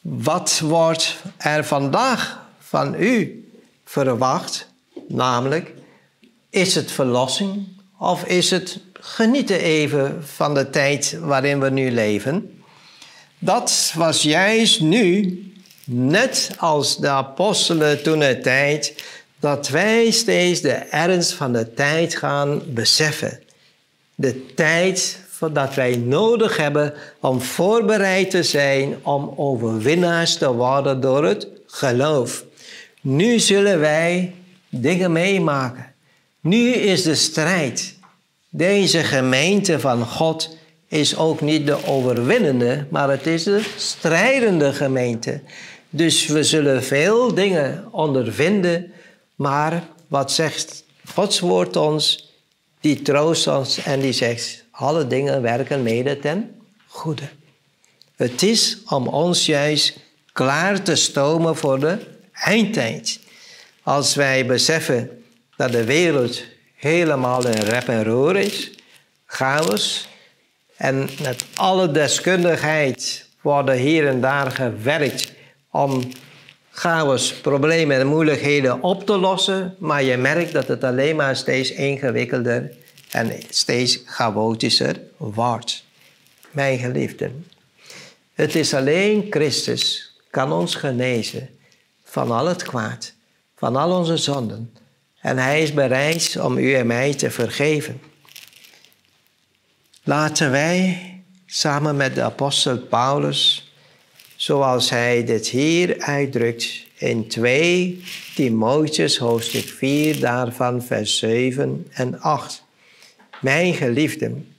Wat 0.00 0.60
wordt 0.64 1.16
er 1.36 1.64
vandaag 1.64 2.42
van 2.58 2.94
u 2.94 3.44
verwacht? 3.84 4.68
Namelijk, 5.08 5.72
is 6.50 6.74
het 6.74 6.92
verlossing 6.92 7.66
of 7.98 8.24
is 8.24 8.50
het 8.50 8.80
genieten 8.92 9.60
even 9.60 10.24
van 10.26 10.54
de 10.54 10.70
tijd 10.70 11.18
waarin 11.20 11.60
we 11.60 11.70
nu 11.70 11.90
leven? 11.90 12.53
Dat 13.38 13.92
was 13.96 14.22
juist 14.22 14.80
nu, 14.80 15.38
net 15.84 16.50
als 16.58 16.96
de 16.96 17.08
apostelen 17.08 18.02
toen 18.02 18.18
de 18.18 18.40
tijd, 18.40 19.04
dat 19.40 19.68
wij 19.68 20.10
steeds 20.10 20.60
de 20.60 20.72
ernst 20.72 21.32
van 21.32 21.52
de 21.52 21.74
tijd 21.74 22.16
gaan 22.16 22.62
beseffen. 22.66 23.40
De 24.14 24.54
tijd 24.54 25.22
dat 25.52 25.74
wij 25.74 25.96
nodig 25.96 26.56
hebben 26.56 26.94
om 27.20 27.40
voorbereid 27.40 28.30
te 28.30 28.42
zijn 28.42 28.96
om 29.02 29.32
overwinnaars 29.36 30.36
te 30.36 30.52
worden 30.52 31.00
door 31.00 31.24
het 31.24 31.46
geloof. 31.66 32.44
Nu 33.00 33.38
zullen 33.38 33.80
wij 33.80 34.34
dingen 34.68 35.12
meemaken. 35.12 35.92
Nu 36.40 36.72
is 36.72 37.02
de 37.02 37.14
strijd. 37.14 37.94
Deze 38.48 38.98
gemeente 38.98 39.80
van 39.80 40.06
God 40.06 40.53
is 40.94 41.16
ook 41.16 41.40
niet 41.40 41.66
de 41.66 41.86
overwinnende, 41.86 42.86
maar 42.90 43.10
het 43.10 43.26
is 43.26 43.42
de 43.42 43.64
strijdende 43.76 44.72
gemeente. 44.72 45.40
Dus 45.90 46.26
we 46.26 46.42
zullen 46.42 46.82
veel 46.82 47.34
dingen 47.34 47.88
ondervinden, 47.90 48.92
maar 49.34 49.84
wat 50.08 50.32
zegt 50.32 50.84
Gods 51.12 51.40
woord 51.40 51.76
ons? 51.76 52.32
Die 52.80 53.02
troost 53.02 53.46
ons 53.46 53.78
en 53.78 54.00
die 54.00 54.12
zegt, 54.12 54.64
alle 54.70 55.06
dingen 55.06 55.42
werken 55.42 55.82
mede 55.82 56.18
ten 56.18 56.54
goede. 56.86 57.28
Het 58.16 58.42
is 58.42 58.78
om 58.88 59.08
ons 59.08 59.46
juist 59.46 59.98
klaar 60.32 60.82
te 60.82 60.94
stomen 60.94 61.56
voor 61.56 61.80
de 61.80 61.98
eindtijd. 62.32 63.20
Als 63.82 64.14
wij 64.14 64.46
beseffen 64.46 65.24
dat 65.56 65.72
de 65.72 65.84
wereld 65.84 66.42
helemaal 66.74 67.46
in 67.46 67.62
rep 67.62 67.88
en 67.88 68.04
roer 68.04 68.36
is, 68.36 68.70
chaos, 69.26 70.08
en 70.84 71.08
met 71.22 71.44
alle 71.54 71.90
deskundigheid 71.90 73.26
worden 73.40 73.76
hier 73.76 74.08
en 74.08 74.20
daar 74.20 74.50
gewerkt 74.50 75.32
om 75.70 76.02
chaos, 76.70 77.34
problemen 77.34 78.00
en 78.00 78.06
moeilijkheden 78.06 78.82
op 78.82 79.06
te 79.06 79.16
lossen, 79.16 79.74
maar 79.78 80.02
je 80.02 80.16
merkt 80.16 80.52
dat 80.52 80.68
het 80.68 80.84
alleen 80.84 81.16
maar 81.16 81.36
steeds 81.36 81.70
ingewikkelder 81.72 82.72
en 83.10 83.32
steeds 83.50 84.02
chaotischer 84.06 85.00
wordt. 85.16 85.84
Mijn 86.50 86.78
geliefden, 86.78 87.46
het 88.34 88.54
is 88.54 88.74
alleen 88.74 89.26
Christus 89.30 90.12
kan 90.30 90.52
ons 90.52 90.74
genezen 90.74 91.48
van 92.04 92.30
al 92.30 92.46
het 92.46 92.62
kwaad, 92.62 93.12
van 93.56 93.76
al 93.76 93.98
onze 93.98 94.16
zonden. 94.16 94.72
En 95.20 95.38
hij 95.38 95.62
is 95.62 95.74
bereid 95.74 96.36
om 96.40 96.58
u 96.58 96.74
en 96.74 96.86
mij 96.86 97.14
te 97.14 97.30
vergeven. 97.30 98.00
Laten 100.06 100.50
wij 100.50 100.98
samen 101.46 101.96
met 101.96 102.14
de 102.14 102.22
apostel 102.22 102.78
Paulus, 102.78 103.72
zoals 104.36 104.90
hij 104.90 105.24
dit 105.24 105.48
hier 105.48 105.96
uitdrukt 105.98 106.66
in 106.94 107.28
2 107.28 108.04
Timotheus 108.34 109.18
hoofdstuk 109.18 109.68
4, 109.68 110.20
daarvan 110.20 110.82
vers 110.82 111.18
7 111.18 111.86
en 111.90 112.20
8. 112.20 112.64
Mijn 113.40 113.74
geliefden, 113.74 114.54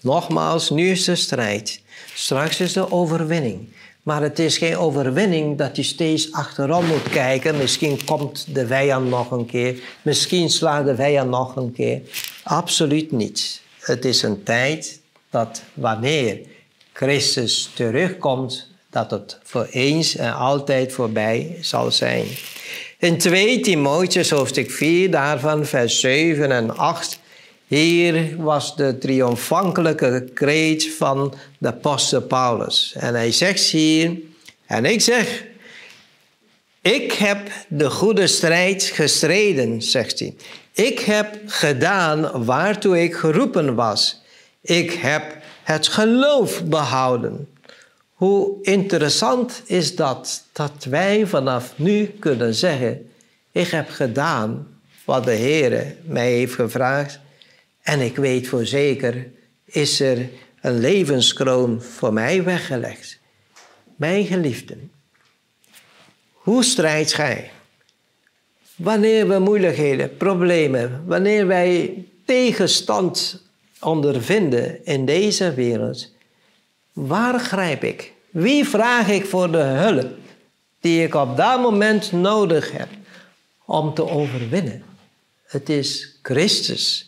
nogmaals, 0.00 0.70
nu 0.70 0.90
is 0.90 1.04
de 1.04 1.16
strijd. 1.16 1.80
Straks 2.14 2.60
is 2.60 2.72
de 2.72 2.92
overwinning. 2.92 3.68
Maar 4.02 4.22
het 4.22 4.38
is 4.38 4.58
geen 4.58 4.76
overwinning 4.76 5.58
dat 5.58 5.76
je 5.76 5.82
steeds 5.82 6.32
achterom 6.32 6.86
moet 6.86 7.08
kijken. 7.08 7.56
Misschien 7.56 8.04
komt 8.04 8.54
de 8.54 8.66
vijand 8.66 9.08
nog 9.08 9.30
een 9.30 9.46
keer. 9.46 9.80
Misschien 10.02 10.50
slaat 10.50 10.84
de 10.84 10.94
vijand 10.94 11.30
nog 11.30 11.56
een 11.56 11.72
keer. 11.72 12.00
Absoluut 12.42 13.12
niet. 13.12 13.64
Het 13.86 14.04
is 14.04 14.22
een 14.22 14.42
tijd 14.42 15.00
dat 15.30 15.62
wanneer 15.74 16.38
Christus 16.92 17.70
terugkomt, 17.74 18.70
dat 18.90 19.10
het 19.10 19.38
voor 19.42 19.66
eens 19.70 20.16
en 20.16 20.34
altijd 20.34 20.92
voorbij 20.92 21.58
zal 21.60 21.90
zijn. 21.90 22.26
In 22.98 23.18
2 23.18 23.60
Timotheus 23.60 24.30
hoofdstuk 24.30 24.70
4, 24.70 25.10
daarvan 25.10 25.66
vers 25.66 26.00
7 26.00 26.52
en 26.52 26.76
8 26.76 27.18
hier 27.66 28.36
was 28.36 28.76
de 28.76 28.98
triomfantelijke 28.98 30.30
kreet 30.34 30.94
van 30.94 31.34
de 31.58 31.68
apostel 31.68 32.22
Paulus. 32.22 32.94
En 32.98 33.14
hij 33.14 33.32
zegt 33.32 33.64
hier, 33.64 34.12
en 34.66 34.84
ik 34.84 35.00
zeg, 35.00 35.44
ik 36.80 37.12
heb 37.12 37.50
de 37.68 37.90
goede 37.90 38.26
strijd 38.26 38.84
gestreden, 38.84 39.82
zegt 39.82 40.18
hij. 40.18 40.34
Ik 40.76 40.98
heb 40.98 41.38
gedaan 41.46 42.44
waartoe 42.44 43.02
ik 43.02 43.14
geroepen 43.14 43.74
was. 43.74 44.22
Ik 44.60 44.92
heb 44.92 45.36
het 45.62 45.88
geloof 45.88 46.64
behouden. 46.64 47.48
Hoe 48.12 48.62
interessant 48.62 49.62
is 49.64 49.96
dat, 49.96 50.44
dat 50.52 50.84
wij 50.84 51.26
vanaf 51.26 51.72
nu 51.76 52.06
kunnen 52.06 52.54
zeggen, 52.54 53.10
ik 53.52 53.68
heb 53.68 53.90
gedaan 53.90 54.78
wat 55.04 55.24
de 55.24 55.30
Heer 55.32 55.96
mij 56.02 56.32
heeft 56.32 56.54
gevraagd 56.54 57.20
en 57.82 58.00
ik 58.00 58.16
weet 58.16 58.48
voor 58.48 58.66
zeker, 58.66 59.26
is 59.64 60.00
er 60.00 60.28
een 60.60 60.78
levenskroon 60.78 61.82
voor 61.82 62.12
mij 62.12 62.42
weggelegd. 62.44 63.18
Mijn 63.96 64.26
geliefden, 64.26 64.90
hoe 66.32 66.64
strijdt 66.64 67.12
gij? 67.12 67.50
Wanneer 68.76 69.28
we 69.28 69.38
moeilijkheden, 69.38 70.16
problemen, 70.16 71.02
wanneer 71.06 71.46
wij 71.46 72.04
tegenstand 72.24 73.42
ondervinden 73.80 74.84
in 74.84 75.04
deze 75.04 75.54
wereld, 75.54 76.08
waar 76.92 77.40
grijp 77.40 77.84
ik? 77.84 78.12
Wie 78.30 78.64
vraag 78.64 79.08
ik 79.08 79.26
voor 79.26 79.52
de 79.52 79.58
hulp 79.58 80.08
die 80.80 81.02
ik 81.02 81.14
op 81.14 81.36
dat 81.36 81.60
moment 81.60 82.12
nodig 82.12 82.72
heb 82.72 82.88
om 83.64 83.94
te 83.94 84.08
overwinnen? 84.08 84.82
Het 85.46 85.68
is 85.68 86.18
Christus 86.22 87.06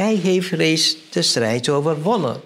hij 0.00 0.14
heeft 0.14 0.50
reeds 0.50 0.96
de 1.10 1.22
strijd 1.22 1.68
overwonnen. 1.68 2.40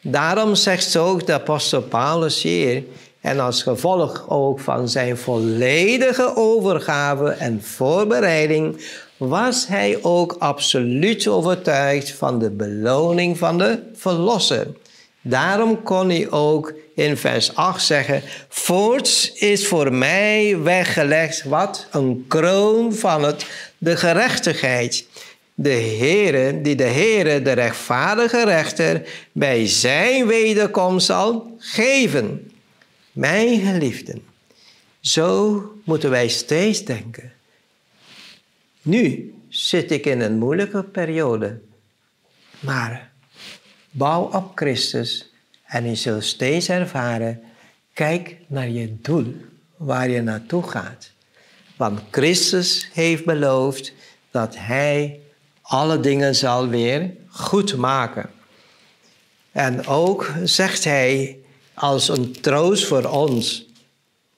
Daarom 0.00 0.54
zegt 0.54 0.96
ook 0.96 1.26
de 1.26 1.32
apostel 1.32 1.82
Paulus 1.82 2.42
hier, 2.42 2.84
en 3.24 3.40
als 3.40 3.62
gevolg 3.62 4.24
ook 4.28 4.60
van 4.60 4.88
zijn 4.88 5.16
volledige 5.16 6.36
overgave 6.36 7.28
en 7.28 7.62
voorbereiding, 7.62 8.84
was 9.16 9.66
hij 9.66 9.98
ook 10.02 10.36
absoluut 10.38 11.28
overtuigd 11.28 12.10
van 12.10 12.38
de 12.38 12.50
beloning 12.50 13.38
van 13.38 13.58
de 13.58 13.78
Verlosser. 13.94 14.66
Daarom 15.20 15.82
kon 15.82 16.08
hij 16.08 16.30
ook 16.30 16.74
in 16.94 17.16
vers 17.16 17.54
8 17.54 17.84
zeggen: 17.84 18.22
Voorts 18.48 19.32
is 19.32 19.66
voor 19.66 19.92
mij 19.92 20.58
weggelegd 20.62 21.44
wat? 21.44 21.86
Een 21.90 22.24
kroon 22.28 22.94
van 22.94 23.22
het, 23.22 23.46
de 23.78 23.96
gerechtigheid 23.96 25.06
de 25.54 25.96
Heere, 25.98 26.60
die 26.60 26.76
de 26.76 26.82
Heere, 26.82 27.42
de 27.42 27.52
rechtvaardige 27.52 28.44
rechter, 28.44 29.02
bij 29.32 29.66
zijn 29.66 30.26
wederkomst 30.26 31.06
zal 31.06 31.56
geven. 31.58 32.48
Mijn 33.14 33.60
geliefden, 33.60 34.24
zo 35.00 35.62
moeten 35.84 36.10
wij 36.10 36.28
steeds 36.28 36.84
denken. 36.84 37.32
Nu 38.82 39.34
zit 39.48 39.90
ik 39.90 40.06
in 40.06 40.20
een 40.20 40.38
moeilijke 40.38 40.82
periode, 40.82 41.60
maar 42.60 43.10
bouw 43.90 44.22
op 44.22 44.52
Christus 44.54 45.32
en 45.64 45.88
je 45.88 45.94
zult 45.94 46.24
steeds 46.24 46.68
ervaren, 46.68 47.42
kijk 47.92 48.36
naar 48.46 48.68
je 48.68 48.96
doel, 49.00 49.34
waar 49.76 50.08
je 50.08 50.22
naartoe 50.22 50.62
gaat. 50.62 51.10
Want 51.76 52.00
Christus 52.10 52.90
heeft 52.92 53.24
beloofd 53.24 53.92
dat 54.30 54.56
Hij 54.56 55.20
alle 55.60 56.00
dingen 56.00 56.34
zal 56.34 56.68
weer 56.68 57.10
goed 57.28 57.76
maken. 57.76 58.30
En 59.52 59.86
ook 59.86 60.32
zegt 60.44 60.84
hij 60.84 61.38
als 61.74 62.08
een 62.08 62.40
troost 62.40 62.84
voor 62.84 63.04
ons. 63.04 63.66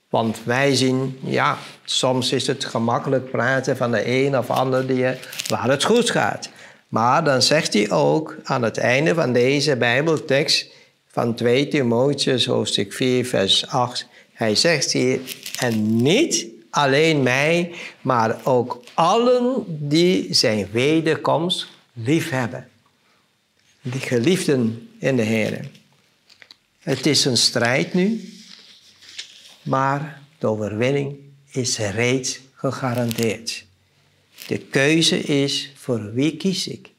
Want 0.08 0.38
wij 0.44 0.74
zien, 0.74 1.18
ja, 1.22 1.58
soms 1.84 2.32
is 2.32 2.46
het 2.46 2.64
gemakkelijk 2.64 3.30
praten 3.30 3.76
van 3.76 3.90
de 3.90 4.08
een 4.08 4.38
of 4.38 4.50
ander 4.50 4.86
die, 4.86 5.04
waar 5.48 5.68
het 5.68 5.84
goed 5.84 6.10
gaat. 6.10 6.48
Maar 6.88 7.24
dan 7.24 7.42
zegt 7.42 7.72
hij 7.72 7.90
ook 7.90 8.36
aan 8.42 8.62
het 8.62 8.78
einde 8.78 9.14
van 9.14 9.32
deze 9.32 9.76
Bijbeltekst 9.76 10.66
van 11.06 11.34
2 11.34 11.68
Timotheus 11.68 12.46
hoofdstuk 12.46 12.92
4 12.92 13.26
vers 13.26 13.66
8. 13.66 14.06
Hij 14.32 14.54
zegt 14.54 14.92
hier, 14.92 15.20
en 15.58 16.02
niet 16.02 16.46
alleen 16.70 17.22
mij, 17.22 17.74
maar 18.00 18.36
ook 18.44 18.80
allen 18.94 19.64
die 19.66 20.34
zijn 20.34 20.68
wederkomst 20.70 21.66
liefhebben. 21.92 22.68
Die 23.82 24.00
geliefden 24.00 24.88
in 24.98 25.16
de 25.16 25.22
Heer. 25.22 25.68
Het 26.86 27.06
is 27.06 27.24
een 27.24 27.36
strijd 27.36 27.94
nu. 27.94 28.32
maar 29.62 30.22
de 30.38 30.46
overwinning 30.46 31.18
is 31.50 31.78
reeds 31.78 32.40
gegarandeerd. 32.54 33.64
De 34.46 34.58
keuze 34.58 35.18
is 35.18 35.72
voor 35.74 36.12
wie 36.12 36.36
kies 36.36 36.68
ik? 36.68 36.90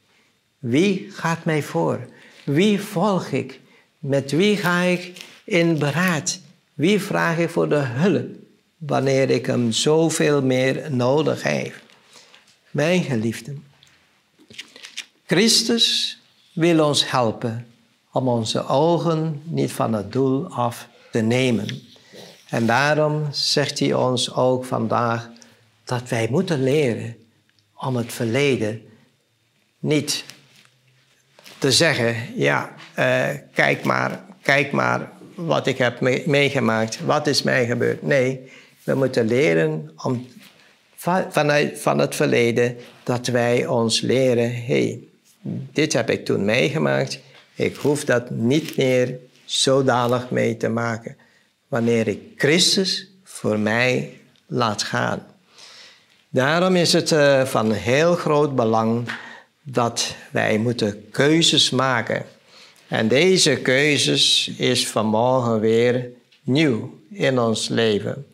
Wie 0.60 1.08
gaat 1.12 1.46
mij 1.46 1.64
voor? 1.64 2.08
Wie 2.44 2.82
volg 2.82 3.28
ik? 3.28 3.60
Met 4.00 4.32
wie 4.32 4.58
ga 4.58 4.82
ik 4.82 5.12
in 5.44 5.78
beraad? 5.80 6.40
Wie 6.74 7.02
vraag 7.02 7.38
ik 7.38 7.50
voor 7.50 7.70
de 7.70 7.76
hulp 7.76 8.30
wanneer 8.78 9.30
ik 9.30 9.46
hem 9.46 9.72
zoveel 9.72 10.42
meer 10.42 10.92
nodig 10.92 11.44
heb? 11.44 11.82
Mijn 12.72 13.04
geliefden, 13.04 13.64
Christus 15.26 16.18
wil 16.54 16.86
ons 16.86 17.12
helpen 17.12 17.68
om 18.18 18.28
onze 18.28 18.68
ogen 18.68 19.42
niet 19.44 19.72
van 19.72 19.94
het 19.94 20.12
doel 20.12 20.48
af 20.48 20.88
te 21.12 21.20
nemen. 21.20 21.68
En 22.50 22.66
daarom 22.66 23.28
zegt 23.32 23.80
hij 23.80 23.94
ons 23.94 24.34
ook 24.34 24.66
vandaag 24.66 25.30
dat 25.86 26.10
wij 26.10 26.28
moeten 26.32 26.64
leren 26.64 27.16
om 27.76 27.96
het 27.96 28.14
verleden 28.14 28.82
niet 29.80 30.24
te 31.58 31.72
zeggen, 31.72 32.16
ja, 32.36 32.76
uh, 33.00 33.28
kijk 33.54 33.84
maar, 33.84 34.24
kijk 34.42 34.72
maar 34.72 35.12
wat 35.36 35.68
ik 35.68 35.78
heb 35.78 36.00
meegemaakt, 36.26 37.06
wat 37.06 37.28
is 37.28 37.44
mij 37.44 37.66
gebeurd. 37.66 38.02
Nee, 38.02 38.52
we 38.84 38.94
moeten 38.94 39.28
leren 39.28 39.92
om 40.04 40.28
van 41.74 42.00
het 42.00 42.16
verleden 42.16 42.78
dat 43.04 43.28
wij 43.28 43.66
ons 43.66 44.02
leren, 44.02 44.66
hey, 44.66 45.00
dit 45.72 45.94
heb 45.94 46.10
ik 46.10 46.26
toen 46.26 46.46
meegemaakt, 46.46 47.20
ik 47.58 47.76
hoef 47.76 48.06
dat 48.06 48.30
niet 48.30 48.78
meer 48.78 49.20
zodanig 49.46 50.30
mee 50.30 50.58
te 50.58 50.70
maken 50.70 51.18
wanneer 51.68 52.08
ik 52.08 52.22
Christus 52.36 53.08
voor 53.24 53.60
mij 53.60 54.20
laat 54.46 54.84
gaan. 54.84 55.26
Daarom 56.30 56.76
is 56.76 56.94
het 56.94 57.12
uh, 57.12 57.46
van 57.46 57.72
heel 57.72 58.16
groot 58.16 58.56
belang 58.56 59.12
dat 59.62 60.16
wij 60.32 60.58
moeten 60.58 61.10
keuzes 61.12 61.70
maken. 61.70 62.26
En 62.88 63.08
deze 63.08 63.56
keuzes 63.56 64.48
is 64.58 64.88
vanmorgen 64.88 65.60
weer 65.60 66.10
nieuw 66.42 67.00
in 67.10 67.40
ons 67.40 67.68
leven. 67.68 68.28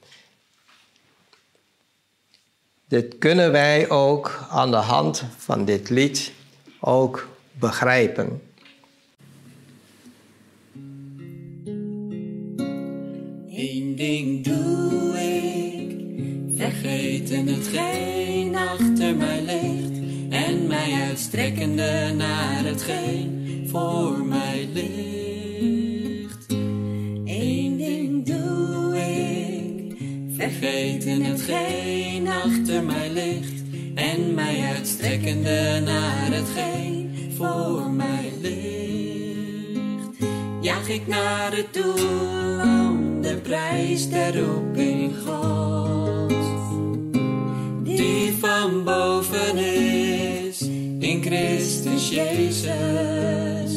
Dit 2.88 3.18
kunnen 3.18 3.52
wij 3.52 3.90
ook 3.90 4.46
aan 4.50 4.72
de 4.72 4.78
hand 4.78 5.24
van 5.38 5.66
dit 5.66 5.90
lied 5.90 6.32
ook 6.80 7.28
begrijpen. 7.52 8.42
Ding 14.04 14.44
doe 14.44 15.18
ik, 15.18 15.96
vergeten 16.58 17.48
hetgeen 17.48 18.56
achter 18.56 19.16
mij 19.16 19.42
ligt 19.42 20.00
en 20.30 20.68
mij 20.68 20.92
uitstrekkende 21.08 22.14
naar 22.18 22.64
hetgeen 22.64 23.64
voor 23.72 24.26
mij 24.26 24.70
ligt. 24.74 26.46
Eén 27.26 27.78
ding 27.78 28.26
doe 28.26 28.98
ik, 28.98 29.96
vergeten 30.36 31.22
hetgeen 31.22 32.28
achter 32.28 32.84
mij 32.84 33.10
ligt 33.10 33.64
en 33.96 34.34
mij 34.34 34.60
uitstrekkende 34.76 35.82
naar 35.86 36.32
hetgeen 36.32 37.32
voor 37.38 37.92
mij 37.92 38.32
ligt. 38.42 40.32
Jaag 40.62 40.90
ik 40.90 41.08
naar 41.08 41.56
het 41.56 41.74
doel 41.74 42.83
de 43.34 43.40
prijs 43.40 44.10
der 44.10 44.36
roeping 44.36 45.14
God, 45.26 46.34
die 47.84 48.34
van 48.40 48.84
boven 48.84 49.58
is 49.58 50.62
in 51.00 51.22
Christus 51.22 52.10
Jezus. 52.10 53.72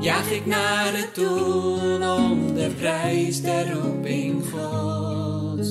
Jaag 0.00 0.30
ik 0.30 0.46
naar 0.46 0.92
het 0.92 1.14
doel 1.14 2.16
om 2.16 2.54
de 2.54 2.70
prijs 2.78 3.40
der 3.40 3.72
roeping 3.72 4.44
God, 4.52 5.66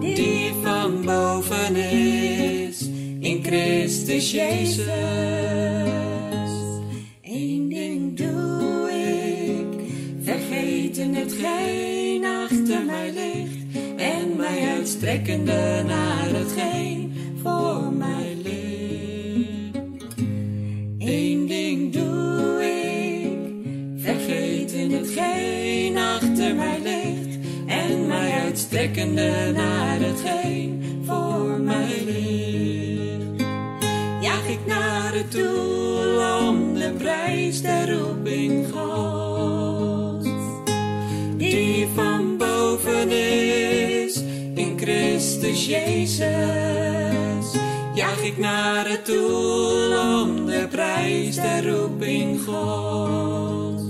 die 0.00 0.52
van 0.62 1.04
boven 1.04 1.76
is 1.76 2.88
in 3.20 3.42
Christus 3.42 4.30
Jezus. 4.30 5.99
Mij 15.00 15.08
uitstrekkende 15.08 15.82
naar 15.86 16.28
hetgeen 16.28 17.12
voor 17.42 17.92
mij 17.92 18.36
ligt. 18.42 20.16
Eén 20.98 21.46
ding 21.46 21.92
doe 21.92 22.62
ik, 22.62 23.38
vergeten 24.02 24.90
hetgeen 24.90 25.98
achter 25.98 26.54
mij 26.54 26.78
ligt 26.82 27.38
en 27.66 28.06
mij 28.06 28.32
uitstrekkende 28.32 29.52
naar 29.54 29.98
hetgeen 30.00 31.02
voor 31.06 31.60
mij 31.60 32.02
ligt. 32.04 33.48
Jaag 34.20 34.48
ik 34.48 34.66
naar 34.66 35.14
het 35.14 35.32
doel 35.32 36.46
om 36.48 36.74
de 36.74 36.92
prijs 36.98 37.62
der 37.62 37.98
roeping 37.98 38.66
God, 38.72 40.28
die 41.36 41.86
van 41.94 42.36
boven 42.36 43.10
is 43.10 43.49
Christus 45.40 45.66
Jezus. 45.66 47.60
Jaag 47.94 48.22
ik 48.22 48.38
naar 48.38 48.88
het 48.88 49.06
doel 49.06 50.20
om 50.22 50.46
de 50.46 50.66
prijs 50.70 51.34
der 51.34 51.70
roeping 51.70 52.40
God, 52.46 53.80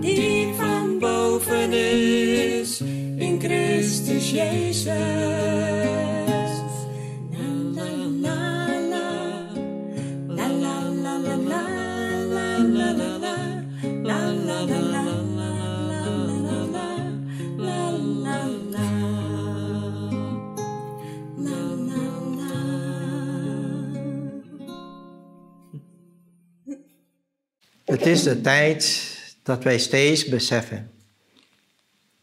die 0.00 0.54
van 0.58 0.98
boven 0.98 1.72
is 1.72 2.80
in 3.16 3.40
Christus 3.40 4.30
Jezus. 4.30 5.79
Het 28.00 28.08
is 28.08 28.22
de 28.22 28.40
tijd 28.40 29.02
dat 29.42 29.64
wij 29.64 29.78
steeds 29.78 30.28
beseffen 30.28 30.90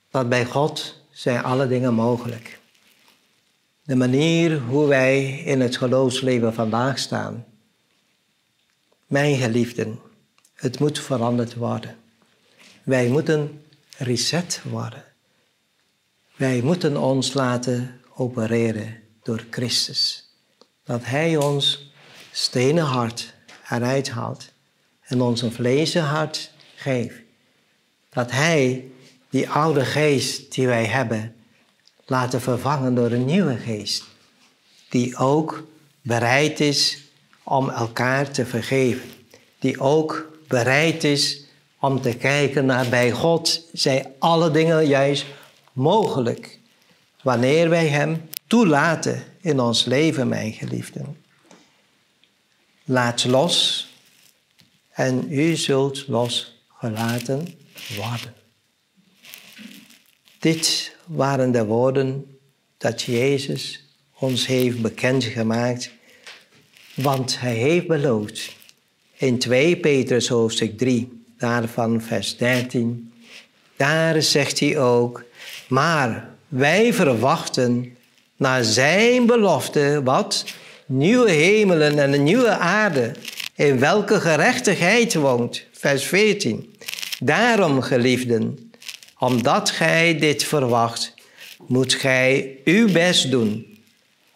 dat 0.10 0.30
bij 0.30 0.46
God 0.46 1.02
zijn 1.12 1.44
alle 1.44 1.68
dingen 1.68 1.94
mogelijk. 1.94 2.60
De 3.84 3.96
manier 3.96 4.60
hoe 4.60 4.88
wij 4.88 5.40
in 5.40 5.62
het 5.62 5.78
geloofsleven 5.78 6.54
vandaag 6.54 7.00
staan. 7.00 7.46
Mijn 9.08 9.38
geliefden, 9.38 10.00
het 10.54 10.80
moet 10.80 11.00
veranderd 11.00 11.56
worden. 11.56 11.98
Wij 12.84 13.08
moeten 13.08 13.62
reset 13.98 14.62
worden. 14.64 15.04
Wij 16.36 16.62
moeten 16.62 16.98
ons 16.98 17.34
laten 17.34 18.02
opereren 18.16 19.04
door 19.24 19.46
Christus. 19.50 20.30
Dat 20.84 21.06
Hij 21.06 21.38
ons 21.38 21.92
stenen 22.32 22.86
hart 22.86 23.34
eruit 23.70 24.10
haalt 24.10 24.56
en 25.08 25.22
ons 25.22 25.42
een 25.42 25.52
vlezen 25.52 26.04
hart 26.04 26.52
geeft. 26.76 27.16
Dat 28.10 28.32
Hij 28.32 28.86
die 29.30 29.50
oude 29.50 29.86
geest 29.86 30.54
die 30.54 30.68
wij 30.68 30.86
hebben 30.86 31.36
laten 32.06 32.42
vervangen 32.42 32.96
door 32.96 33.12
een 33.12 33.26
nieuwe 33.26 33.58
geest. 33.58 34.04
Die 34.90 35.18
ook 35.18 35.68
bereid 36.02 36.60
is 36.60 36.98
om 37.44 37.70
elkaar 37.70 38.32
te 38.32 38.46
vergeven. 38.46 39.10
Die 39.60 39.80
ook 39.80 40.32
bereid 40.48 41.04
is 41.04 41.46
om 41.80 42.02
te 42.02 42.14
kijken 42.14 42.66
naar 42.66 42.90
bij 42.90 43.12
God 43.12 43.66
zijn 43.74 44.06
alle 44.20 44.52
dingen 44.52 44.88
juist 44.88 45.26
mogelijk. 45.74 46.60
Wanneer 47.22 47.70
wij 47.70 47.88
Hem 47.88 48.30
toelaten 48.48 49.24
in 49.42 49.60
ons 49.60 49.86
leven, 49.86 50.28
mijn 50.28 50.54
geliefden. 50.54 51.18
Laat 52.84 53.26
los 53.26 53.87
en 54.98 55.28
u 55.30 55.56
zult 55.56 56.08
losgelaten 56.08 57.48
worden. 57.96 58.34
Dit 60.40 60.96
waren 61.06 61.52
de 61.52 61.66
woorden 61.66 62.38
dat 62.78 63.02
Jezus 63.02 63.84
ons 64.20 64.48
heeft 64.48 64.82
bekendgemaakt, 64.82 65.92
want 66.94 67.40
hij 67.40 67.54
heeft 67.54 67.88
beloofd 67.88 68.56
in 69.18 69.40
2 69.40 69.78
Petrus 69.78 70.28
hoofdstuk 70.28 70.78
3, 70.78 71.24
daarvan 71.38 72.02
vers 72.02 72.38
13, 72.38 73.14
daar 73.76 74.22
zegt 74.22 74.60
hij 74.60 74.80
ook 74.80 75.24
Maar 75.68 76.30
wij 76.48 76.94
verwachten 76.94 77.98
naar 78.36 78.64
zijn 78.64 79.26
belofte 79.26 80.02
wat? 80.04 80.46
Nieuwe 80.86 81.32
hemelen 81.32 82.00
en 82.00 82.14
een 82.14 82.24
nieuwe 82.24 82.50
aarde, 82.58 83.12
in 83.58 83.80
welke 83.80 84.20
gerechtigheid 84.20 85.14
woont. 85.14 85.66
Vers 85.72 86.04
14. 86.04 86.76
Daarom, 87.20 87.82
geliefden, 87.82 88.72
omdat 89.20 89.70
gij 89.70 90.18
dit 90.18 90.44
verwacht, 90.44 91.14
moet 91.68 91.94
gij 91.94 92.60
uw 92.64 92.92
best 92.92 93.32
doen 93.32 93.80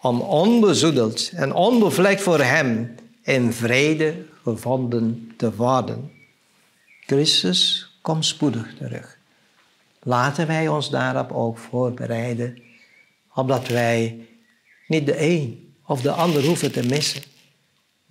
om 0.02 0.22
onbezoedeld 0.22 1.32
en 1.34 1.54
onbevlekt 1.54 2.22
voor 2.22 2.40
hem 2.40 2.96
in 3.24 3.54
vrede 3.54 4.16
gevonden 4.44 5.34
te 5.38 5.56
worden. 5.56 6.12
Christus 7.06 7.90
komt 8.02 8.26
spoedig 8.26 8.74
terug. 8.78 9.18
Laten 10.04 10.48
wij 10.48 10.68
ons 10.68 10.90
daarop 10.90 11.32
ook 11.32 11.58
voorbereiden, 11.58 12.62
opdat 13.34 13.68
wij 13.68 14.28
niet 14.88 15.06
de 15.06 15.22
een 15.22 15.74
of 15.86 16.02
de 16.02 16.12
ander 16.12 16.46
hoeven 16.46 16.72
te 16.72 16.86
missen, 16.86 17.22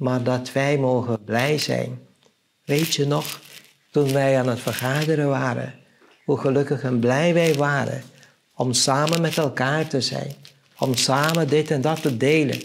maar 0.00 0.22
dat 0.22 0.52
wij 0.52 0.78
mogen 0.78 1.24
blij 1.24 1.58
zijn. 1.58 2.00
Weet 2.64 2.94
je 2.94 3.06
nog, 3.06 3.40
toen 3.90 4.12
wij 4.12 4.38
aan 4.38 4.48
het 4.48 4.60
vergaderen 4.60 5.28
waren, 5.28 5.74
hoe 6.24 6.38
gelukkig 6.38 6.82
en 6.82 6.98
blij 6.98 7.34
wij 7.34 7.54
waren 7.54 8.02
om 8.54 8.72
samen 8.72 9.20
met 9.20 9.38
elkaar 9.38 9.86
te 9.86 10.00
zijn, 10.00 10.34
om 10.78 10.94
samen 10.94 11.48
dit 11.48 11.70
en 11.70 11.80
dat 11.80 12.02
te 12.02 12.16
delen. 12.16 12.62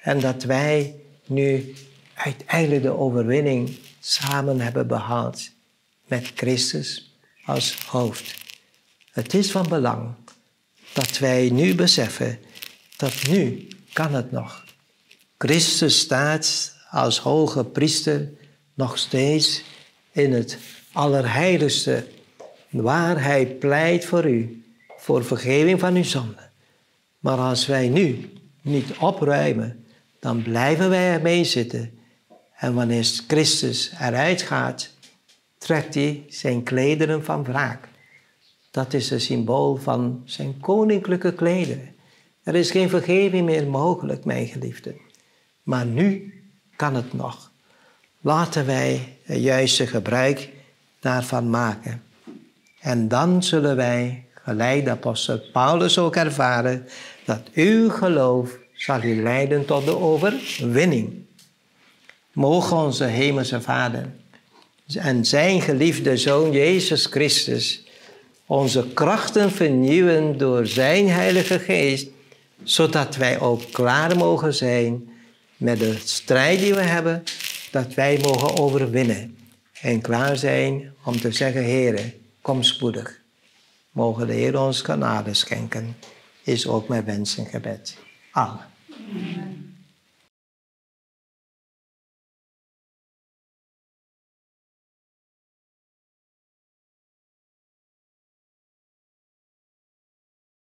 En 0.00 0.20
dat 0.20 0.42
wij 0.42 0.94
nu 1.26 1.74
uiteindelijk 2.14 2.82
de 2.82 2.98
overwinning 2.98 3.78
samen 4.00 4.60
hebben 4.60 4.86
behaald 4.86 5.50
met 6.06 6.32
Christus 6.34 7.16
als 7.44 7.76
hoofd. 7.86 8.34
Het 9.12 9.34
is 9.34 9.50
van 9.50 9.68
belang 9.68 10.14
dat 10.92 11.18
wij 11.18 11.50
nu 11.50 11.74
beseffen 11.74 12.38
dat 12.96 13.14
nu 13.28 13.68
kan 13.92 14.14
het 14.14 14.32
nog. 14.32 14.64
Christus 15.38 15.98
staat 15.98 16.71
als 16.92 17.18
hoge 17.18 17.64
priester 17.64 18.30
nog 18.74 18.98
steeds 18.98 19.62
in 20.10 20.32
het 20.32 20.58
allerheiligste, 20.92 22.06
waar 22.70 23.24
hij 23.24 23.46
pleit 23.46 24.04
voor 24.04 24.28
u, 24.28 24.64
voor 24.96 25.24
vergeving 25.24 25.80
van 25.80 25.94
uw 25.94 26.04
zonde. 26.04 26.48
Maar 27.18 27.38
als 27.38 27.66
wij 27.66 27.88
nu 27.88 28.32
niet 28.62 28.96
opruimen, 28.98 29.84
dan 30.20 30.42
blijven 30.42 30.90
wij 30.90 31.12
ermee 31.12 31.44
zitten. 31.44 31.98
En 32.56 32.74
wanneer 32.74 33.20
Christus 33.26 33.92
eruit 34.00 34.42
gaat, 34.42 34.90
trekt 35.58 35.94
hij 35.94 36.24
zijn 36.28 36.62
klederen 36.62 37.24
van 37.24 37.44
wraak. 37.44 37.88
Dat 38.70 38.94
is 38.94 39.10
een 39.10 39.20
symbool 39.20 39.76
van 39.76 40.22
zijn 40.24 40.60
koninklijke 40.60 41.34
klederen. 41.34 41.94
Er 42.42 42.54
is 42.54 42.70
geen 42.70 42.88
vergeving 42.88 43.44
meer 43.44 43.66
mogelijk, 43.66 44.24
mijn 44.24 44.46
geliefden. 44.46 44.96
Maar 45.62 45.86
nu 45.86 46.34
kan 46.82 46.94
het 46.94 47.12
nog. 47.12 47.50
Laten 48.20 48.66
wij 48.66 49.16
het 49.22 49.42
juiste 49.42 49.86
gebruik 49.86 50.48
daarvan 51.00 51.50
maken. 51.50 52.02
En 52.80 53.08
dan 53.08 53.42
zullen 53.42 53.76
wij, 53.76 54.24
gelijk 54.34 54.84
de 54.84 54.90
apostel 54.90 55.40
Paulus 55.52 55.98
ook 55.98 56.16
ervaren, 56.16 56.88
dat 57.24 57.40
uw 57.54 57.90
geloof 57.90 58.50
zal 58.74 59.02
u 59.02 59.22
leiden 59.22 59.64
tot 59.64 59.84
de 59.84 59.98
overwinning. 59.98 61.12
Mogen 62.32 62.76
onze 62.76 63.04
hemelse 63.04 63.60
Vader 63.60 64.10
en 64.94 65.24
zijn 65.24 65.60
geliefde 65.60 66.16
Zoon 66.16 66.52
Jezus 66.52 67.06
Christus 67.06 67.86
onze 68.46 68.86
krachten 68.94 69.50
vernieuwen 69.50 70.38
door 70.38 70.66
zijn 70.66 71.08
Heilige 71.08 71.58
Geest, 71.58 72.06
zodat 72.62 73.16
wij 73.16 73.40
ook 73.40 73.62
klaar 73.72 74.16
mogen 74.16 74.54
zijn 74.54 75.10
met 75.62 75.78
de 75.78 75.98
strijd 76.04 76.58
die 76.58 76.74
we 76.74 76.80
hebben, 76.80 77.22
dat 77.70 77.94
wij 77.94 78.18
mogen 78.22 78.58
overwinnen 78.58 79.36
en 79.80 80.00
klaar 80.00 80.36
zijn 80.36 80.94
om 81.04 81.20
te 81.20 81.32
zeggen, 81.32 81.64
Heere, 81.64 82.14
kom 82.40 82.62
spoedig. 82.62 83.20
Mogen 83.90 84.26
de 84.26 84.32
Heer 84.32 84.60
ons 84.60 84.80
genade 84.80 85.34
schenken, 85.34 85.96
is 86.42 86.66
ook 86.66 86.88
mijn 86.88 87.04
wens 87.04 87.38
en 87.38 87.46
gebed. 87.46 87.96
Amen. 88.30 89.61